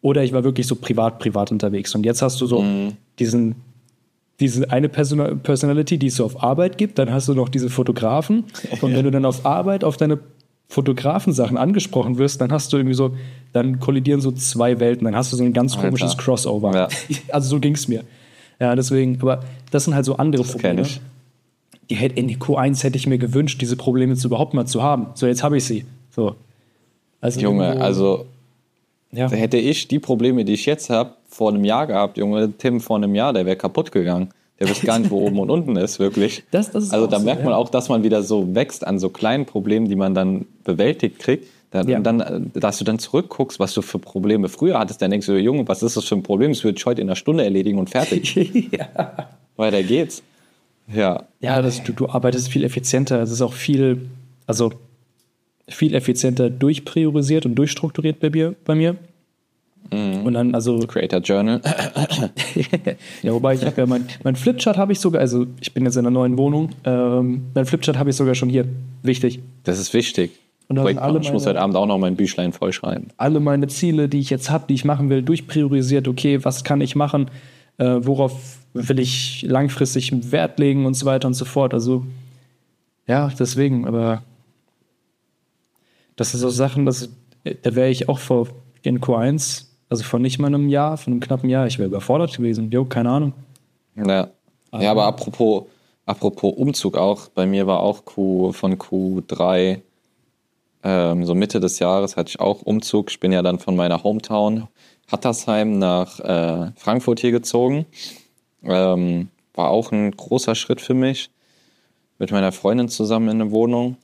[0.05, 1.95] oder ich war wirklich so privat, privat unterwegs.
[1.95, 2.91] Und jetzt hast du so mhm.
[3.17, 3.55] diesen,
[4.39, 6.99] diese eine Person Personality, die es so auf Arbeit gibt.
[6.99, 8.43] Dann hast du noch diese Fotografen.
[8.81, 10.19] Und wenn du dann auf Arbeit auf deine
[10.67, 13.15] Fotografensachen angesprochen wirst, dann hast du irgendwie so,
[13.51, 15.87] dann kollidieren so zwei Welten, dann hast du so ein ganz Alter.
[15.87, 16.71] komisches Crossover.
[16.75, 16.87] Ja.
[17.29, 18.03] Also so ging es mir.
[18.59, 20.81] Ja, deswegen, aber das sind halt so andere kenn Probleme.
[20.81, 21.01] ich.
[21.89, 25.07] Die hätte, in Q1 hätte ich mir gewünscht, diese Probleme jetzt überhaupt mal zu haben.
[25.15, 25.85] So, jetzt habe ich sie.
[26.11, 26.35] So.
[27.21, 28.27] Also Junge, also
[29.11, 29.29] ja.
[29.29, 32.97] hätte ich die Probleme, die ich jetzt habe, vor einem Jahr gehabt, Junge, Tim vor
[32.97, 34.29] einem Jahr, der wäre kaputt gegangen.
[34.59, 36.43] Der wüsste gar nicht, wo oben und unten ist, wirklich.
[36.51, 37.57] Das- das ist also da so, merkt man ja.
[37.57, 41.47] auch, dass man wieder so wächst an so kleinen Problemen, die man dann bewältigt kriegt.
[41.71, 41.99] Dann, Ja.
[41.99, 45.67] dann, dass du dann zurückguckst, was du für Probleme früher hattest, dann denkst du, Junge,
[45.67, 46.51] was ist das für ein Problem?
[46.53, 48.33] Das würde ich heute in einer Stunde erledigen und fertig.
[48.71, 49.27] ja.
[49.57, 50.23] Weiter geht's.
[50.93, 53.21] Ja, Ja, das, du, du arbeitest viel effizienter.
[53.21, 54.07] Es ist auch viel,
[54.47, 54.71] also
[55.67, 58.55] viel effizienter durchpriorisiert und durchstrukturiert bei mir.
[58.65, 58.95] Bei mir.
[59.91, 61.61] Und dann, also, Creator Journal.
[63.21, 65.95] ja, wobei ich habe ja mein, mein Flipchart habe ich sogar, also ich bin jetzt
[65.95, 68.65] in einer neuen Wohnung, ähm, mein Flipchart habe ich sogar schon hier.
[69.03, 69.41] Wichtig.
[69.63, 70.31] Das ist wichtig.
[70.67, 73.09] Und alle ich muss meine- heute Abend auch noch mein Büchlein vollschreiben.
[73.17, 76.07] Alle meine Ziele, die ich jetzt habe, die ich machen will, durchpriorisiert.
[76.07, 77.29] Okay, was kann ich machen?
[77.77, 81.75] Äh, worauf will ich langfristig Wert legen und so weiter und so fort.
[81.75, 82.05] Also,
[83.07, 84.23] ja, deswegen, aber
[86.15, 87.09] das sind so Sachen, das,
[87.43, 88.47] da wäre ich auch vor
[88.81, 92.35] in Q1, also vor nicht mal einem Jahr, von einem knappen Jahr, ich wäre überfordert
[92.35, 92.71] gewesen.
[92.71, 93.33] Jo, keine Ahnung.
[93.95, 94.29] Ja.
[94.77, 95.63] ja, aber apropos,
[96.05, 99.81] apropos Umzug auch, bei mir war auch Q von Q3,
[100.85, 103.09] ähm, so Mitte des Jahres hatte ich auch Umzug.
[103.09, 104.67] Ich bin ja dann von meiner Hometown
[105.11, 107.87] Hattersheim nach äh, Frankfurt hier gezogen.
[108.63, 111.31] Ähm, war auch ein großer Schritt für mich.
[112.19, 113.97] Mit meiner Freundin zusammen in eine Wohnung.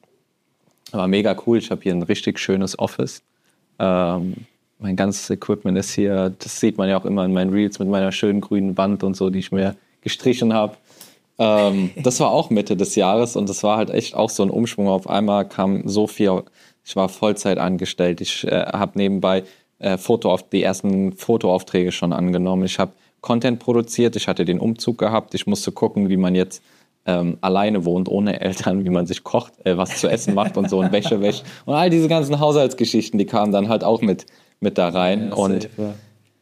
[0.92, 1.58] War mega cool.
[1.58, 3.24] Ich habe hier ein richtig schönes Office.
[3.80, 4.36] Ähm,
[4.80, 6.34] mein ganzes Equipment ist hier.
[6.40, 9.16] Das sieht man ja auch immer in meinen Reels mit meiner schönen grünen Wand und
[9.16, 10.76] so, die ich mir gestrichen habe.
[11.38, 14.50] Ähm, das war auch Mitte des Jahres und das war halt echt auch so ein
[14.50, 14.88] Umschwung.
[14.88, 16.44] Auf einmal kam so viel.
[16.84, 18.22] Ich war Vollzeit angestellt.
[18.22, 19.44] Ich äh, habe nebenbei
[19.80, 22.66] äh, Foto die ersten Fotoaufträge schon angenommen.
[22.66, 24.16] Ich habe Content produziert.
[24.16, 25.36] Ich hatte den Umzug gehabt.
[25.36, 26.64] Ich musste gucken, wie man jetzt
[27.06, 30.70] ähm, alleine wohnt, ohne Eltern, wie man sich kocht, äh, was zu essen macht und
[30.70, 31.44] so und Wäsche wäscht.
[31.66, 34.26] Und all diese ganzen Haushaltsgeschichten, die kamen dann halt auch mit,
[34.60, 35.34] mit da rein.
[35.34, 35.70] und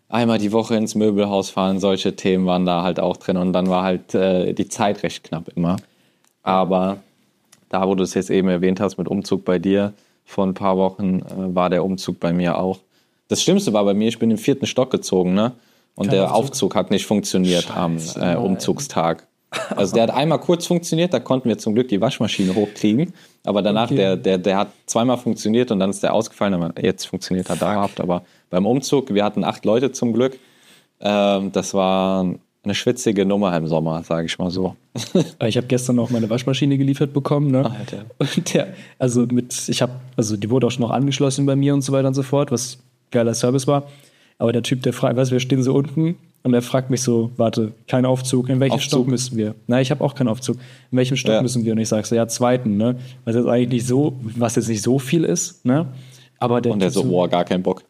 [0.09, 3.37] einmal die Woche ins Möbelhaus fahren, solche Themen waren da halt auch drin.
[3.37, 5.77] Und dann war halt äh, die Zeit recht knapp immer.
[6.43, 6.97] Aber
[7.69, 9.93] da, wo du es jetzt eben erwähnt hast mit Umzug bei dir,
[10.25, 12.79] vor ein paar Wochen äh, war der Umzug bei mir auch.
[13.29, 15.53] Das Schlimmste war bei mir, ich bin im vierten Stock gezogen, ne?
[15.95, 16.51] Und Kein der Aufzug?
[16.51, 18.35] Aufzug hat nicht funktioniert Scheiße, am äh.
[18.35, 19.27] Umzugstag.
[19.75, 23.13] Also der hat einmal kurz funktioniert, da konnten wir zum Glück die Waschmaschine hochkriegen.
[23.43, 23.95] Aber danach, Okay.
[23.95, 26.53] der, der, der hat zweimal funktioniert und dann ist der ausgefallen.
[26.53, 27.99] Aber jetzt funktioniert er dauerhaft.
[27.99, 30.37] Aber beim Umzug, wir hatten acht Leute zum Glück.
[31.01, 32.25] Ähm, das war
[32.63, 34.75] eine schwitzige Nummer im Sommer, sage ich mal so.
[35.47, 37.65] Ich habe gestern noch meine Waschmaschine geliefert bekommen, ne?
[37.71, 38.05] Alter.
[38.17, 38.67] Und der,
[38.99, 41.93] also mit, ich habe, also die wurde auch schon noch angeschlossen bei mir und so
[41.93, 42.77] weiter und so fort, was
[43.11, 43.87] geiler Service war.
[44.39, 47.01] Aber der Typ, der fragt, weißt du, wir stehen so unten und er fragt mich
[47.01, 48.81] so, warte, kein Aufzug, in Aufzug?
[48.81, 49.53] Stock müssen wir?
[49.67, 50.57] Nein, ich habe auch keinen Aufzug.
[50.91, 51.41] In welchem Stock Ja.
[51.41, 51.73] müssen wir?
[51.73, 52.95] Und ich sage so, ja, zweiten, ne?
[53.25, 55.87] Was jetzt eigentlich nicht so, was jetzt nicht so viel ist, ne?
[56.39, 57.83] Aber der, Und der so, boah, gar kein Bock.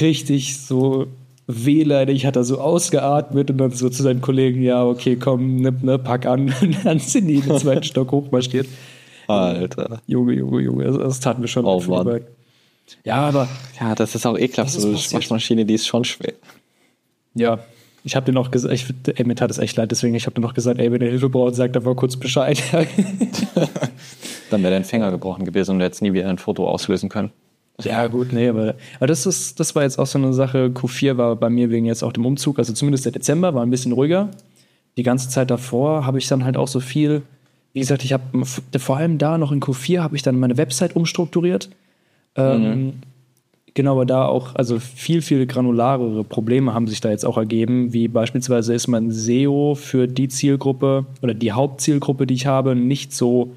[0.00, 1.06] richtig so
[1.46, 5.74] wehleidig hat er so ausgeatmet und dann so zu seinen Kollegen, ja, okay, komm, ne,
[5.82, 6.54] ne, pack an.
[6.62, 8.66] Und dann sind die in den zweiten Stock hochmarschiert.
[9.28, 10.00] Alter.
[10.06, 11.80] Junge, Junge, Junge, das, das tat mir schon Oh,
[13.04, 13.48] Ja, aber
[13.80, 14.72] Ja, das ist auch ekelhaft.
[14.72, 14.96] So eine.
[14.96, 16.34] Waschmaschine, die ist schon schwer.
[17.34, 17.58] ja,
[18.06, 20.34] ich habe dir noch gesagt, ich, ey, mir tat es echt leid, deswegen, ich habe
[20.34, 22.62] dir noch gesagt, ey, wenn ihr Hilfe braucht, sagt einfach kurz Bescheid.
[24.50, 27.32] Dann wäre dein Finger gebrochen gewesen und du hättest nie wieder ein Foto auslösen können.
[27.82, 30.66] ja, gut, nee, aber, aber das, ist, das war jetzt auch so eine Sache.
[30.66, 33.70] Q4 war bei mir wegen jetzt auch dem Umzug, also zumindest der Dezember war ein
[33.70, 34.28] bisschen ruhiger.
[34.98, 37.22] Die ganze Zeit davor habe ich dann halt auch so viel,
[37.72, 38.44] wie gesagt, ich habe
[38.78, 41.70] vor allem da noch in Q4 habe ich dann meine Website umstrukturiert.
[42.36, 42.94] Ähm,
[43.74, 47.92] Genau, aber da auch, also viel, viel granularere Probleme haben sich da jetzt auch ergeben,
[47.92, 53.12] wie beispielsweise ist mein SEO für die Zielgruppe oder die Hauptzielgruppe, die ich habe, nicht
[53.12, 53.50] so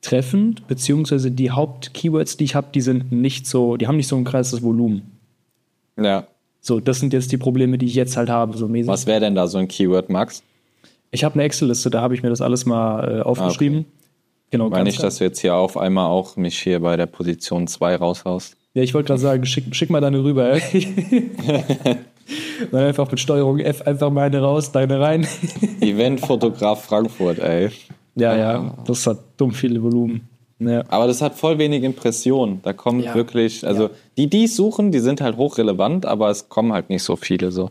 [0.00, 4.16] treffend, beziehungsweise die Hauptkeywords, die ich habe, die sind nicht so, die haben nicht so
[4.16, 5.02] ein krasses Volumen.
[5.98, 6.26] Ja.
[6.62, 8.88] So, das sind jetzt die Probleme, die ich jetzt halt habe, so mäßig.
[8.88, 10.42] Was wäre denn da so ein Keyword, Max?
[11.10, 13.84] Ich habe eine Excel-Liste, da habe ich mir das alles mal äh, aufgeschrieben.
[14.54, 17.66] Genau, Weil nicht, dass du jetzt hier auf einmal auch mich hier bei der Position
[17.66, 18.56] 2 raushaust.
[18.74, 20.48] Ja, ich wollte gerade sagen, schick, schick mal deine rüber.
[20.52, 21.30] ey.
[22.70, 25.26] Dann einfach mit Steuerung F einfach meine raus, deine rein.
[25.80, 27.70] Eventfotograf Frankfurt, ey.
[28.14, 30.28] Ja, ja, das hat dumm viele Volumen.
[30.60, 30.84] Ja.
[30.86, 32.60] Aber das hat voll wenig Impressionen.
[32.62, 33.12] Da kommen Ja.
[33.16, 33.90] wirklich, also Ja.
[34.16, 37.50] die, die es suchen, die sind halt hochrelevant, aber es kommen halt nicht so viele
[37.50, 37.70] so.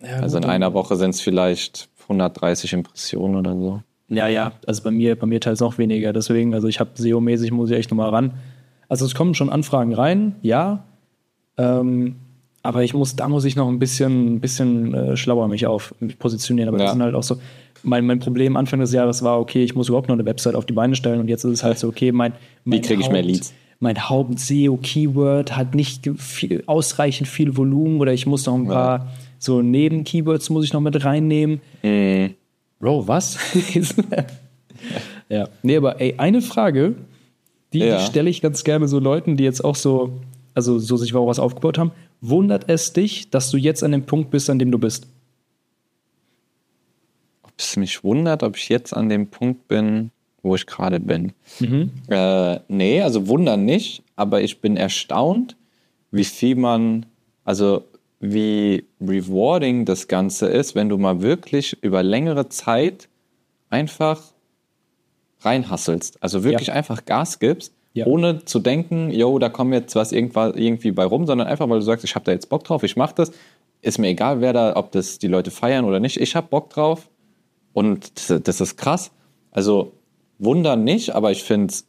[0.00, 3.80] Ja, Also in einer Woche sind es vielleicht 130 Impressionen oder so.
[4.08, 6.12] Ja, ja, also bei mir, bei mir teils noch weniger.
[6.12, 8.32] Deswegen, also ich habe SEO-mäßig muss ich echt nochmal ran.
[8.88, 10.84] Also es kommen schon Anfragen rein, ja.
[11.58, 12.16] Ähm,
[12.62, 15.94] aber ich muss, da muss ich noch ein bisschen, ein bisschen äh, schlauer mich auf
[16.00, 16.68] mich positionieren.
[16.68, 16.84] Aber Ja.
[16.84, 17.36] das sind halt auch so.
[17.82, 20.66] Mein, mein Problem Anfang des Jahres war, okay, ich muss überhaupt noch eine Website auf
[20.66, 22.32] die Beine stellen und jetzt ist es halt so, okay, mein,
[22.64, 23.54] mein krieg ich mehr Leads?
[23.78, 29.60] Mein Haupt-SEO-Keyword hat nicht viel, ausreichend viel Volumen oder ich muss noch ein paar so
[29.62, 31.60] Neben-Keywords muss ich noch mit reinnehmen.
[31.82, 32.34] Mhm.
[32.78, 33.38] Bro, was?
[35.28, 35.48] ja.
[35.62, 36.94] Nee, aber ey, eine Frage,
[37.72, 37.98] die, Ja.
[37.98, 40.20] die stelle ich ganz gerne so Leuten, die jetzt auch so,
[40.54, 41.92] also so sich auch was aufgebaut haben.
[42.20, 45.06] Wundert es dich, dass du jetzt an dem Punkt bist, an dem du bist?
[47.42, 50.10] Ob es mich wundert, ob ich jetzt an dem Punkt bin,
[50.42, 51.32] wo ich gerade bin.
[52.08, 55.56] Äh, nee, also wundern nicht, aber ich bin erstaunt,
[56.10, 57.06] wie viel man,
[57.44, 57.84] also
[58.20, 63.08] wie rewarding das Ganze ist, wenn du mal wirklich über längere Zeit
[63.68, 64.22] einfach
[65.40, 66.22] reinhasselst.
[66.22, 66.74] Also wirklich Ja.
[66.74, 68.06] einfach Gas gibst, Ja.
[68.06, 71.84] ohne zu denken, yo, da kommt jetzt was irgendwie bei rum, sondern einfach, weil du
[71.84, 73.32] sagst, ich habe da jetzt Bock drauf, ich mache das.
[73.82, 76.18] Ist mir egal, wer da, ob das die Leute feiern oder nicht.
[76.20, 77.08] Ich habe Bock drauf
[77.74, 79.10] und das, das ist krass.
[79.50, 79.92] Also
[80.38, 81.86] wundern nicht, aber ich finde es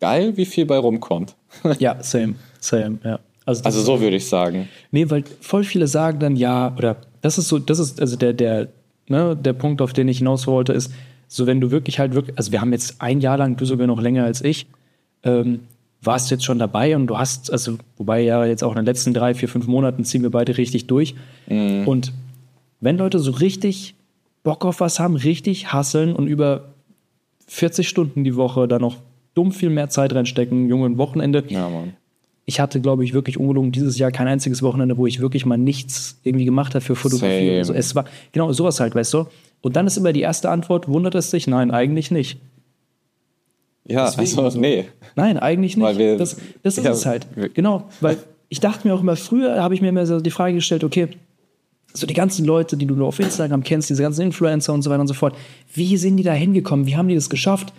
[0.00, 1.34] geil, wie viel bei rumkommt.
[1.78, 3.18] Ja, same, same, ja.
[3.58, 4.68] Also, Also so würde ich sagen.
[4.90, 8.32] Nee, weil voll viele sagen dann ja, oder das ist so, das ist also der,
[8.32, 8.68] der,
[9.08, 10.92] ne, der Punkt, auf den ich hinaus wollte, ist,
[11.28, 13.86] so wenn du wirklich halt wirklich, also wir haben jetzt ein Jahr lang, du sogar
[13.86, 14.66] noch länger als ich,
[15.22, 15.60] ähm,
[16.02, 19.12] warst jetzt schon dabei und du hast, also, wobei ja jetzt auch in den letzten
[19.12, 21.14] drei, vier, fünf Monaten ziehen wir beide richtig durch.
[21.86, 22.12] Und
[22.80, 23.94] wenn Leute so richtig
[24.42, 26.70] Bock auf was haben, richtig hasseln und über
[27.48, 28.96] 40 Stunden die Woche da noch
[29.34, 31.68] dumm viel mehr Zeit reinstecken, junge ein Wochenende, Ja.
[32.50, 35.56] Ich hatte, glaube ich, wirklich ungelogen dieses Jahr kein einziges Wochenende, wo ich wirklich mal
[35.56, 37.46] nichts irgendwie gemacht habe für Fotografie.
[37.46, 37.52] Same.
[37.54, 37.72] oder So.
[37.74, 39.26] Es war genau sowas halt, weißt du.
[39.60, 41.46] Und dann ist immer die erste Antwort: Wundert es dich?
[41.46, 42.38] Nein, eigentlich nicht.
[43.86, 44.60] Ja, Deswegen also so.
[44.60, 44.86] nee.
[45.14, 45.84] Nein, eigentlich nicht.
[45.86, 47.26] Weil wir- das, das ist ja, es halt.
[47.54, 50.54] Genau, weil ich dachte mir auch immer früher, habe ich mir immer so die Frage
[50.54, 51.08] gestellt: Okay,
[51.92, 54.90] so die ganzen Leute, die du nur auf Instagram kennst, diese ganzen Influencer und so
[54.90, 55.36] weiter und so fort,
[55.72, 56.86] wie sind die da hingekommen?
[56.86, 57.72] Wie haben die das geschafft?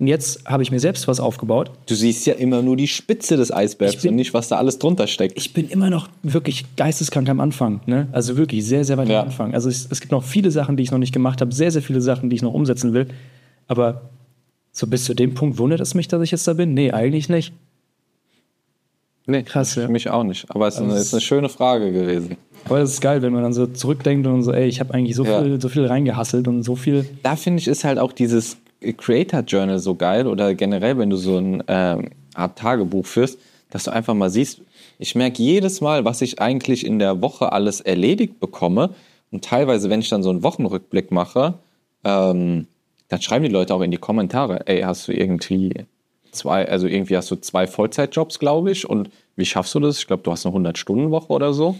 [0.00, 1.72] Und jetzt habe ich mir selbst was aufgebaut.
[1.86, 4.78] Du siehst ja immer nur die Spitze des Eisbergs bin- und nicht, was da alles
[4.78, 5.36] drunter steckt.
[5.36, 7.80] ich bin immer noch wirklich geisteskrank am Anfang.
[7.86, 8.06] Ne?
[8.12, 9.20] Also wirklich sehr, sehr weit Ja.
[9.22, 9.54] am Anfang.
[9.54, 11.82] Also es, es gibt noch viele Sachen, die ich noch nicht gemacht habe, sehr, sehr
[11.82, 13.08] viele Sachen, die ich noch umsetzen will.
[13.66, 14.02] Aber
[14.70, 16.74] so bis zu dem Punkt wundert es mich, dass ich jetzt da bin?
[16.74, 17.52] Nee, eigentlich nicht.
[19.26, 19.88] nee, krass, Für ja.
[19.88, 20.46] mich auch nicht.
[20.48, 22.36] Aber es ist, eine, Also ist eine schöne Frage gewesen.
[22.66, 25.16] Aber das ist geil, wenn man dann so zurückdenkt und so, ey, ich habe eigentlich
[25.16, 25.42] so, Ja.
[25.42, 27.04] viel, so viel reingehasselt und so viel.
[27.24, 31.16] da finde ich, ist halt auch dieses Creator Journal so geil oder generell, wenn du
[31.16, 33.38] so ein ähm, Art Tagebuch führst,
[33.70, 34.62] dass du einfach mal siehst,
[34.98, 38.90] ich merke jedes Mal, was ich eigentlich in der Woche alles erledigt bekomme.
[39.30, 41.54] Und teilweise, wenn ich dann so einen Wochenrückblick mache,
[42.04, 42.66] ähm,
[43.08, 45.86] dann schreiben die Leute auch in die Kommentare, ey, hast du irgendwie
[46.30, 49.98] zwei, also irgendwie hast du zwei Vollzeitjobs, glaube ich, und wie schaffst du das?
[49.98, 51.76] Ich glaube, du hast eine 100-Stunden-Woche oder so.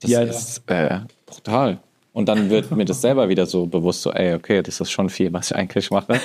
[0.00, 0.30] Das Ja, ja.
[0.30, 1.78] ist äh, brutal.
[2.12, 5.10] Und dann wird mir das selber wieder so bewusst, so, ey, okay, das ist schon
[5.10, 6.20] viel, was ich eigentlich mache.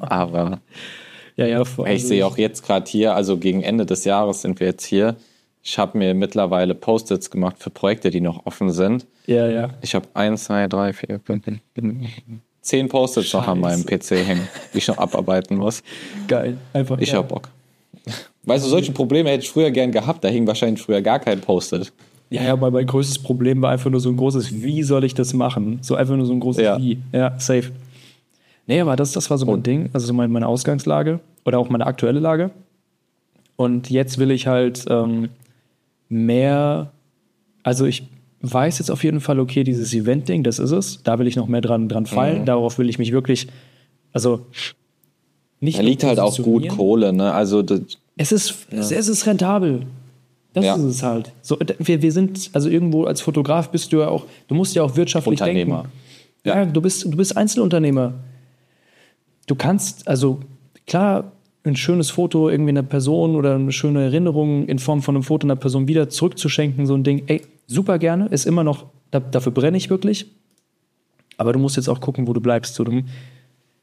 [0.00, 0.60] Aber
[1.36, 4.58] Ja, ja, vor ich sehe auch jetzt gerade hier, also gegen Ende des Jahres sind
[4.60, 5.16] wir jetzt hier.
[5.62, 9.06] Ich habe mir mittlerweile Post-its gemacht für Projekte, die noch offen sind.
[9.26, 9.70] Ja, ja.
[9.82, 11.44] Ich habe eins, zwei, drei, vier, fünf,
[12.62, 15.82] zehn Post-its noch an meinem PC hängen, die ich noch abarbeiten muss.
[16.28, 16.56] Geil.
[16.72, 16.98] Einfach.
[16.98, 17.18] Ich ja.
[17.18, 17.48] hab Bock.
[18.44, 20.22] Weißt du, solche Probleme hätte ich früher gern gehabt.
[20.22, 21.92] Da hing wahrscheinlich früher gar kein Post-it.
[22.30, 25.14] Ja, ja, aber mein größtes Problem war einfach nur so ein großes Wie soll ich
[25.14, 25.78] das machen?
[25.82, 26.78] So einfach nur so ein großes Ja.
[26.78, 26.98] Wie.
[27.12, 27.70] Ja, safe.
[28.66, 31.58] Nee, aber das, das war so mein Und- Ding, also so meine, meine Ausgangslage oder
[31.60, 32.50] auch meine aktuelle Lage.
[33.54, 35.28] Und jetzt will ich halt ähm,
[36.08, 36.90] mehr,
[37.62, 38.04] also ich
[38.42, 41.02] weiß jetzt auf jeden Fall, okay, dieses Event-Ding, das ist es.
[41.04, 42.40] Da will ich noch mehr dran, dran fallen.
[42.42, 42.46] Mhm.
[42.46, 43.46] Darauf will ich mich wirklich,
[44.12, 44.40] also
[45.60, 46.68] nicht Da liegt halt auch gut.
[46.68, 47.32] Kohle, ne?
[47.32, 47.80] Also das,
[48.16, 49.82] Es ist, es, es ist rentabel.
[50.56, 50.74] Das Ja.
[50.76, 51.32] ist es halt.
[51.42, 54.82] So, wir, wir sind, also irgendwo als Fotograf bist du ja auch, du musst ja
[54.82, 55.82] auch wirtschaftlich Unternehmer.
[55.82, 55.92] denken.
[56.46, 58.14] Ja, du bist, du bist Einzelunternehmer.
[59.46, 60.40] Du kannst, also
[60.86, 61.30] klar,
[61.64, 65.46] ein schönes Foto irgendwie einer Person oder eine schöne Erinnerung in Form von einem Foto
[65.46, 69.52] einer Person wieder zurückzuschenken, so ein Ding, ey, super gerne, ist immer noch, da, dafür
[69.52, 70.24] brenne ich wirklich.
[71.36, 72.74] Aber du musst jetzt auch gucken, wo du bleibst.
[72.76, 73.02] So, du,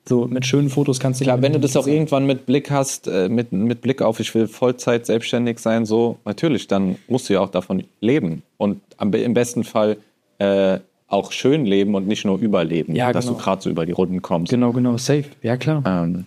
[0.06, 2.70] so mit schönen Fotos kannst du Klar, nicht- wenn du das auch irgendwann mit Blick
[2.72, 7.30] hast, äh, mit, mit Blick auf, ich will Vollzeit selbstständig sein, so, natürlich, dann musst
[7.30, 8.44] du ja auch davon leben.
[8.58, 9.98] Und am, im besten Fall
[10.39, 13.38] äh, auch schön leben und nicht nur überleben, Ja, dass genau.
[13.38, 14.50] du gerade so über die Runden kommst.
[14.52, 15.26] Genau, genau, safe.
[15.42, 15.84] Ja, klar.
[15.86, 16.26] Ähm,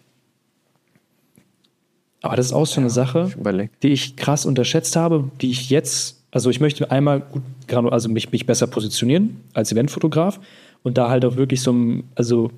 [2.22, 5.70] Aber das ist auch so eine Sache, ich die ich krass unterschätzt habe, die ich
[5.70, 10.40] jetzt, also ich möchte einmal gut, gerade- also mich, mich besser positionieren als Eventfotograf
[10.82, 12.50] und da halt auch wirklich so, ein- also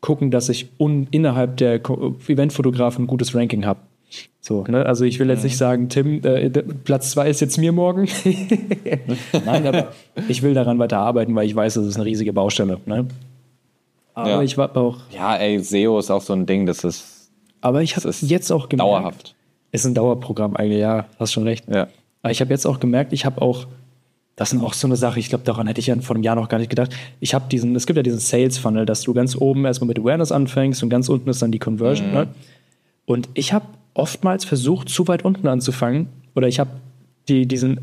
[0.00, 1.80] gucken, dass ich un, innerhalb der
[2.28, 3.80] Eventfotografen ein gutes Ranking habe.
[4.40, 4.86] So, ne?
[4.86, 8.08] Also ich will jetzt nicht sagen, Tim, äh, Platz zwei ist jetzt mir morgen.
[9.44, 9.92] Nein, aber
[10.28, 12.78] ich will daran weiter arbeiten, weil ich weiß, das ist eine riesige Baustelle.
[12.86, 13.06] Ne?
[14.14, 14.42] Aber Ja.
[14.42, 17.12] ich war auch, Ja, ey, SEO ist auch so ein Ding, das ist
[17.60, 19.34] aber ich habe jetzt auch gemerkt, dauerhaft.
[19.72, 21.64] ist ein Dauerprogramm eigentlich, ja, hast schon recht.
[21.68, 21.88] Ja.
[22.22, 23.66] Aber ich habe jetzt auch gemerkt, ich habe auch,
[24.36, 26.36] das ist auch so eine Sache, ich glaube, daran hätte ich ja vor einem Jahr
[26.36, 26.94] noch gar nicht gedacht.
[27.20, 29.98] Ich habe diesen, es gibt ja diesen Sales Funnel, dass du ganz oben erstmal mit
[29.98, 32.12] Awareness anfängst und ganz unten ist dann die Conversion.
[32.12, 32.28] Ne?
[33.06, 36.70] Und ich habe oftmals versucht, zu weit unten anzufangen oder ich habe
[37.28, 37.80] die, diesen,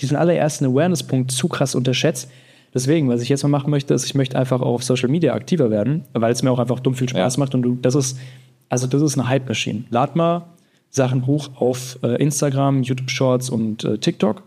[0.00, 2.28] diesen allerersten Awareness-Punkt zu krass unterschätzt.
[2.74, 5.32] Deswegen, was ich jetzt mal machen möchte, ist, ich möchte einfach auch auf Social Media
[5.32, 7.40] aktiver werden, weil es mir auch einfach dumm viel Spaß Ja.
[7.40, 8.18] macht und du, das ist,
[8.68, 9.84] also das ist eine Hype-Maschine.
[9.90, 10.42] Lad mal
[10.90, 14.42] Sachen hoch auf äh, Instagram, YouTube Shorts und äh, TikTok.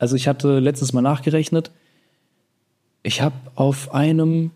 [0.00, 1.70] Also ich hatte letztens mal nachgerechnet,
[3.02, 4.50] ich habe auf einem,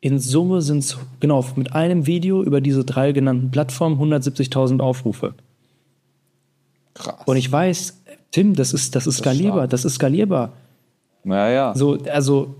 [0.00, 5.34] in Summe sind es, genau, mit einem Video über diese drei genannten Plattformen 170.000 Aufrufe.
[6.94, 7.16] Krass.
[7.26, 8.00] Und ich weiß,
[8.30, 10.52] Tim, das ist, das ist skalierbar, das ist skalierbar.
[11.22, 12.54] naja, So, also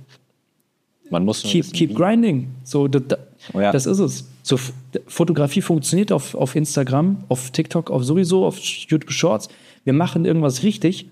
[1.11, 2.49] man muss keep, keep grinding.
[2.63, 3.19] So, das,
[3.55, 3.73] Ja.
[3.73, 4.29] das ist es.
[4.43, 4.59] So,
[5.07, 9.49] Fotografie funktioniert auf, auf Instagram, auf TikTok, auf sowieso, auf YouTube Shorts.
[9.85, 11.09] Wir machen irgendwas richtig.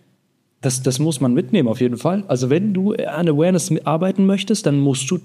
[0.62, 2.25] Das, das muss man mitnehmen, auf jeden Fall.
[2.29, 5.18] Also, wenn du an Awareness arbeiten möchtest, dann musst du.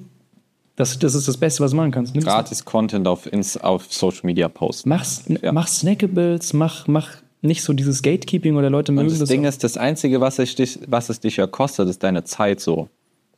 [0.77, 2.13] Das, das ist das Beste, was du machen kannst.
[2.15, 4.89] Nimm's- gratis Content auf, Ins auf Social Media posten.
[4.89, 5.51] Mach's, Ja.
[5.53, 7.09] mach Snackables, mach, mach
[7.41, 9.29] nicht so dieses Gatekeeping oder Leute mögen Und das das.
[9.29, 9.49] Ding auch.
[9.49, 12.89] ist, das Einzige, was es, dich, was es dich ja kostet, ist deine Zeit so.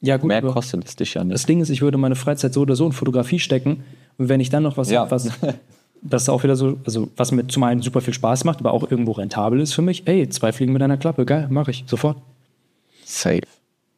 [0.02, 1.34] ja, gut, Mehr kostet es dich ja nicht.
[1.36, 3.84] das Ding ist, ich würde meine Freizeit so oder so in Fotografie stecken.
[4.18, 5.02] Und wenn ich dann noch was Ja.
[5.02, 5.30] hab, was
[6.02, 8.74] das ist auch wieder so, also was mir zum einen super viel Spaß macht, aber
[8.74, 11.84] auch irgendwo rentabel ist für mich, ey, zwei Fliegen mit einer Klappe, geil, mache ich,
[11.88, 12.18] sofort.
[13.06, 13.42] Safe.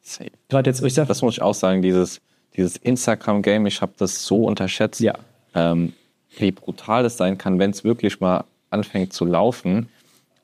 [0.01, 0.31] Safe.
[0.49, 2.21] Gerade jetzt, ich sag, Das muss ich auch sagen, dieses,
[2.55, 5.13] dieses Instagram-Game, ich habe das so unterschätzt, Ja.
[5.55, 5.93] ähm,
[6.37, 9.89] wie brutal es sein kann, wenn es wirklich mal anfängt zu laufen.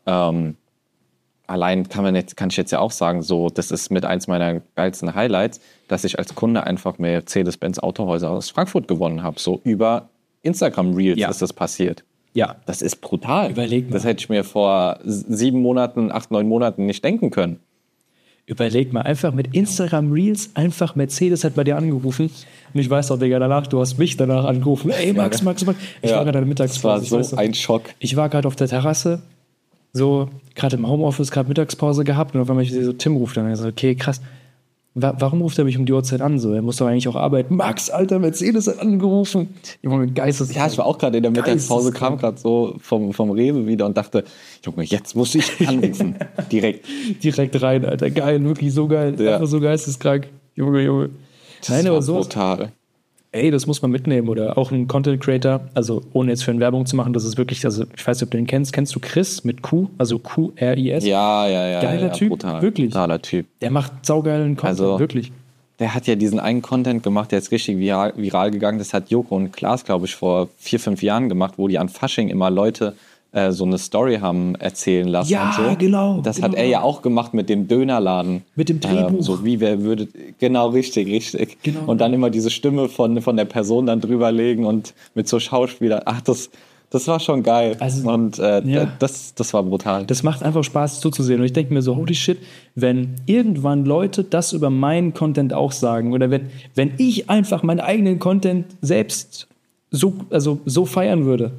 [0.08, 0.56] Ähm,
[1.48, 4.28] allein kann, man jetzt, kann ich jetzt ja auch sagen, so, das ist mit eins
[4.28, 9.40] meiner geilsten Highlights, dass ich als Kunde einfach Mercedes-Benz Autohäuser aus Frankfurt gewonnen habe.
[9.40, 10.10] So über
[10.46, 11.30] Instagram-Reels Ja.
[11.30, 12.04] ist das passiert.
[12.34, 13.52] ja, Das ist brutal.
[13.52, 13.94] Überleg mal.
[13.94, 17.60] Das hätte ich mir vor sieben Monaten, acht, neun Monaten nicht denken können.
[18.48, 22.30] überleg mal, einfach mit Instagram Reels, einfach Mercedes hat bei dir angerufen.
[22.74, 24.92] Und ich weiß auch, Digga, danach, du hast mich danach angerufen.
[24.92, 25.80] Ey, Max, Max, Max.
[26.04, 27.30] Ich war gerade in der Das war Mittagspause.
[27.32, 27.84] so ein Schock.
[27.98, 29.24] ich war gerade auf der Terrasse,
[29.94, 33.36] so gerade im Homeoffice, gerade Mittagspause gehabt und auf einmal ich sehe so Tim ruft
[33.38, 33.52] dann.
[33.52, 34.22] Ich so, okay, krass.
[34.98, 36.40] Wa warum ruft er mich um die Uhrzeit an?
[36.40, 37.58] So, er muss doch eigentlich auch arbeiten.
[37.58, 39.50] Max, Alter, Mercedes hat angerufen.
[39.82, 40.56] Junge, Geistes.
[40.56, 43.86] Ja, ich war auch gerade in der Mittagspause, kam gerade so vom, vom Rewe wieder
[43.86, 44.24] und dachte,
[44.66, 46.16] Junge, jetzt muss ich anrufen.
[46.50, 46.88] Direkt.
[47.22, 48.10] direkt rein, Alter.
[48.10, 49.16] Geil, wirklich so geil.
[49.20, 49.34] Ja.
[49.36, 50.30] Einfach so geisteskrank.
[50.56, 51.10] Junge, Junge.
[51.68, 52.72] Nein, Das aber war so, brutal.
[53.36, 54.30] Ey, das muss man mitnehmen.
[54.30, 57.38] Oder auch ein Content Creator, also ohne jetzt für ihn Werbung zu machen, das ist
[57.38, 58.74] wirklich, also ich weiß nicht, ob du den kennst.
[58.74, 61.06] Kennst du Chris mit Q, also Q-R-I-S?
[61.06, 61.82] Ja, ja, ja.
[61.82, 62.62] Geiler ja, Typ, brutal.
[62.62, 62.92] wirklich.
[62.92, 63.46] Brutaler Typ.
[63.62, 65.32] Der macht saugeilen Content, Also- wirklich.
[65.78, 68.80] Der hat ja diesen einen Content gemacht, der ist richtig viral, viral gegangen.
[68.80, 71.90] Das hat Joko und Klaas, glaube ich, vor vier, fünf Jahren gemacht, wo die an
[71.90, 72.96] Fasching immer Leute
[73.36, 75.32] äh, so eine Story haben erzählen lassen.
[75.32, 75.76] Ja, so.
[75.78, 78.44] genau, Das genau, hat er ja auch gemacht mit dem Dönerladen.
[78.56, 79.10] Mit dem Drehbuch.
[79.10, 80.08] Ähm, so wie wer würde,
[80.40, 81.58] genau, richtig, richtig.
[81.62, 81.82] Genau.
[81.86, 86.04] Und dann immer diese Stimme von, von der Person dann drüberlegen und mit so Schauspielern.
[86.06, 86.50] Ach, das,
[86.90, 87.76] das war schon geil.
[87.80, 88.88] Also, und äh, ja.
[89.00, 90.06] das, das war brutal.
[90.06, 91.42] Das macht einfach Spaß zuzusehen.
[91.42, 92.38] Und ich denke mir so, holy shit,
[92.76, 97.82] wenn irgendwann Leute das über meinen Content auch sagen oder wenn, wenn ich einfach meinen
[97.82, 99.50] eigenen Content selbst
[99.92, 101.52] so, also so feiern würde.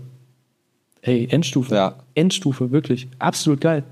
[1.07, 1.73] Hey, Endstufe.
[1.73, 1.95] Ja.
[2.17, 3.07] Endstufe, wirklich.
[3.21, 3.85] Absolut geil.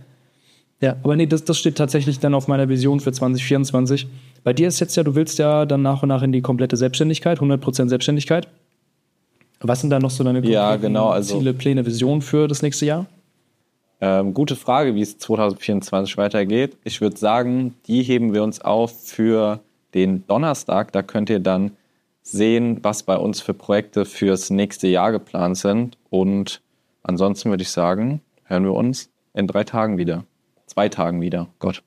[0.80, 4.08] Ja, aber nee, das, das steht tatsächlich dann auf meiner Vision für 2024.
[4.42, 6.76] Bei dir ist jetzt ja, du willst ja dann nach und nach in die komplette
[6.76, 8.48] Selbstständigkeit, 100% Selbstständigkeit.
[9.60, 12.84] Was sind da noch so deine Ja, genau, also- Ziele, Pläne, Visionen für das nächste
[12.86, 13.06] Jahr?
[14.00, 16.76] Ähm, gute Frage, wie es 2024 weitergeht.
[16.82, 19.60] Ich würde sagen, die heben wir uns auf für
[19.94, 20.90] den Donnerstag.
[20.90, 21.70] Da könnt ihr dann
[22.22, 25.96] sehen, was bei uns für Projekte fürs nächste Jahr geplant sind.
[26.10, 26.60] Und
[27.04, 30.24] ansonsten würde ich sagen, hören wir uns in drei Tagen wieder.
[30.66, 31.48] Zwei Tagen wieder.
[31.60, 31.84] Gott.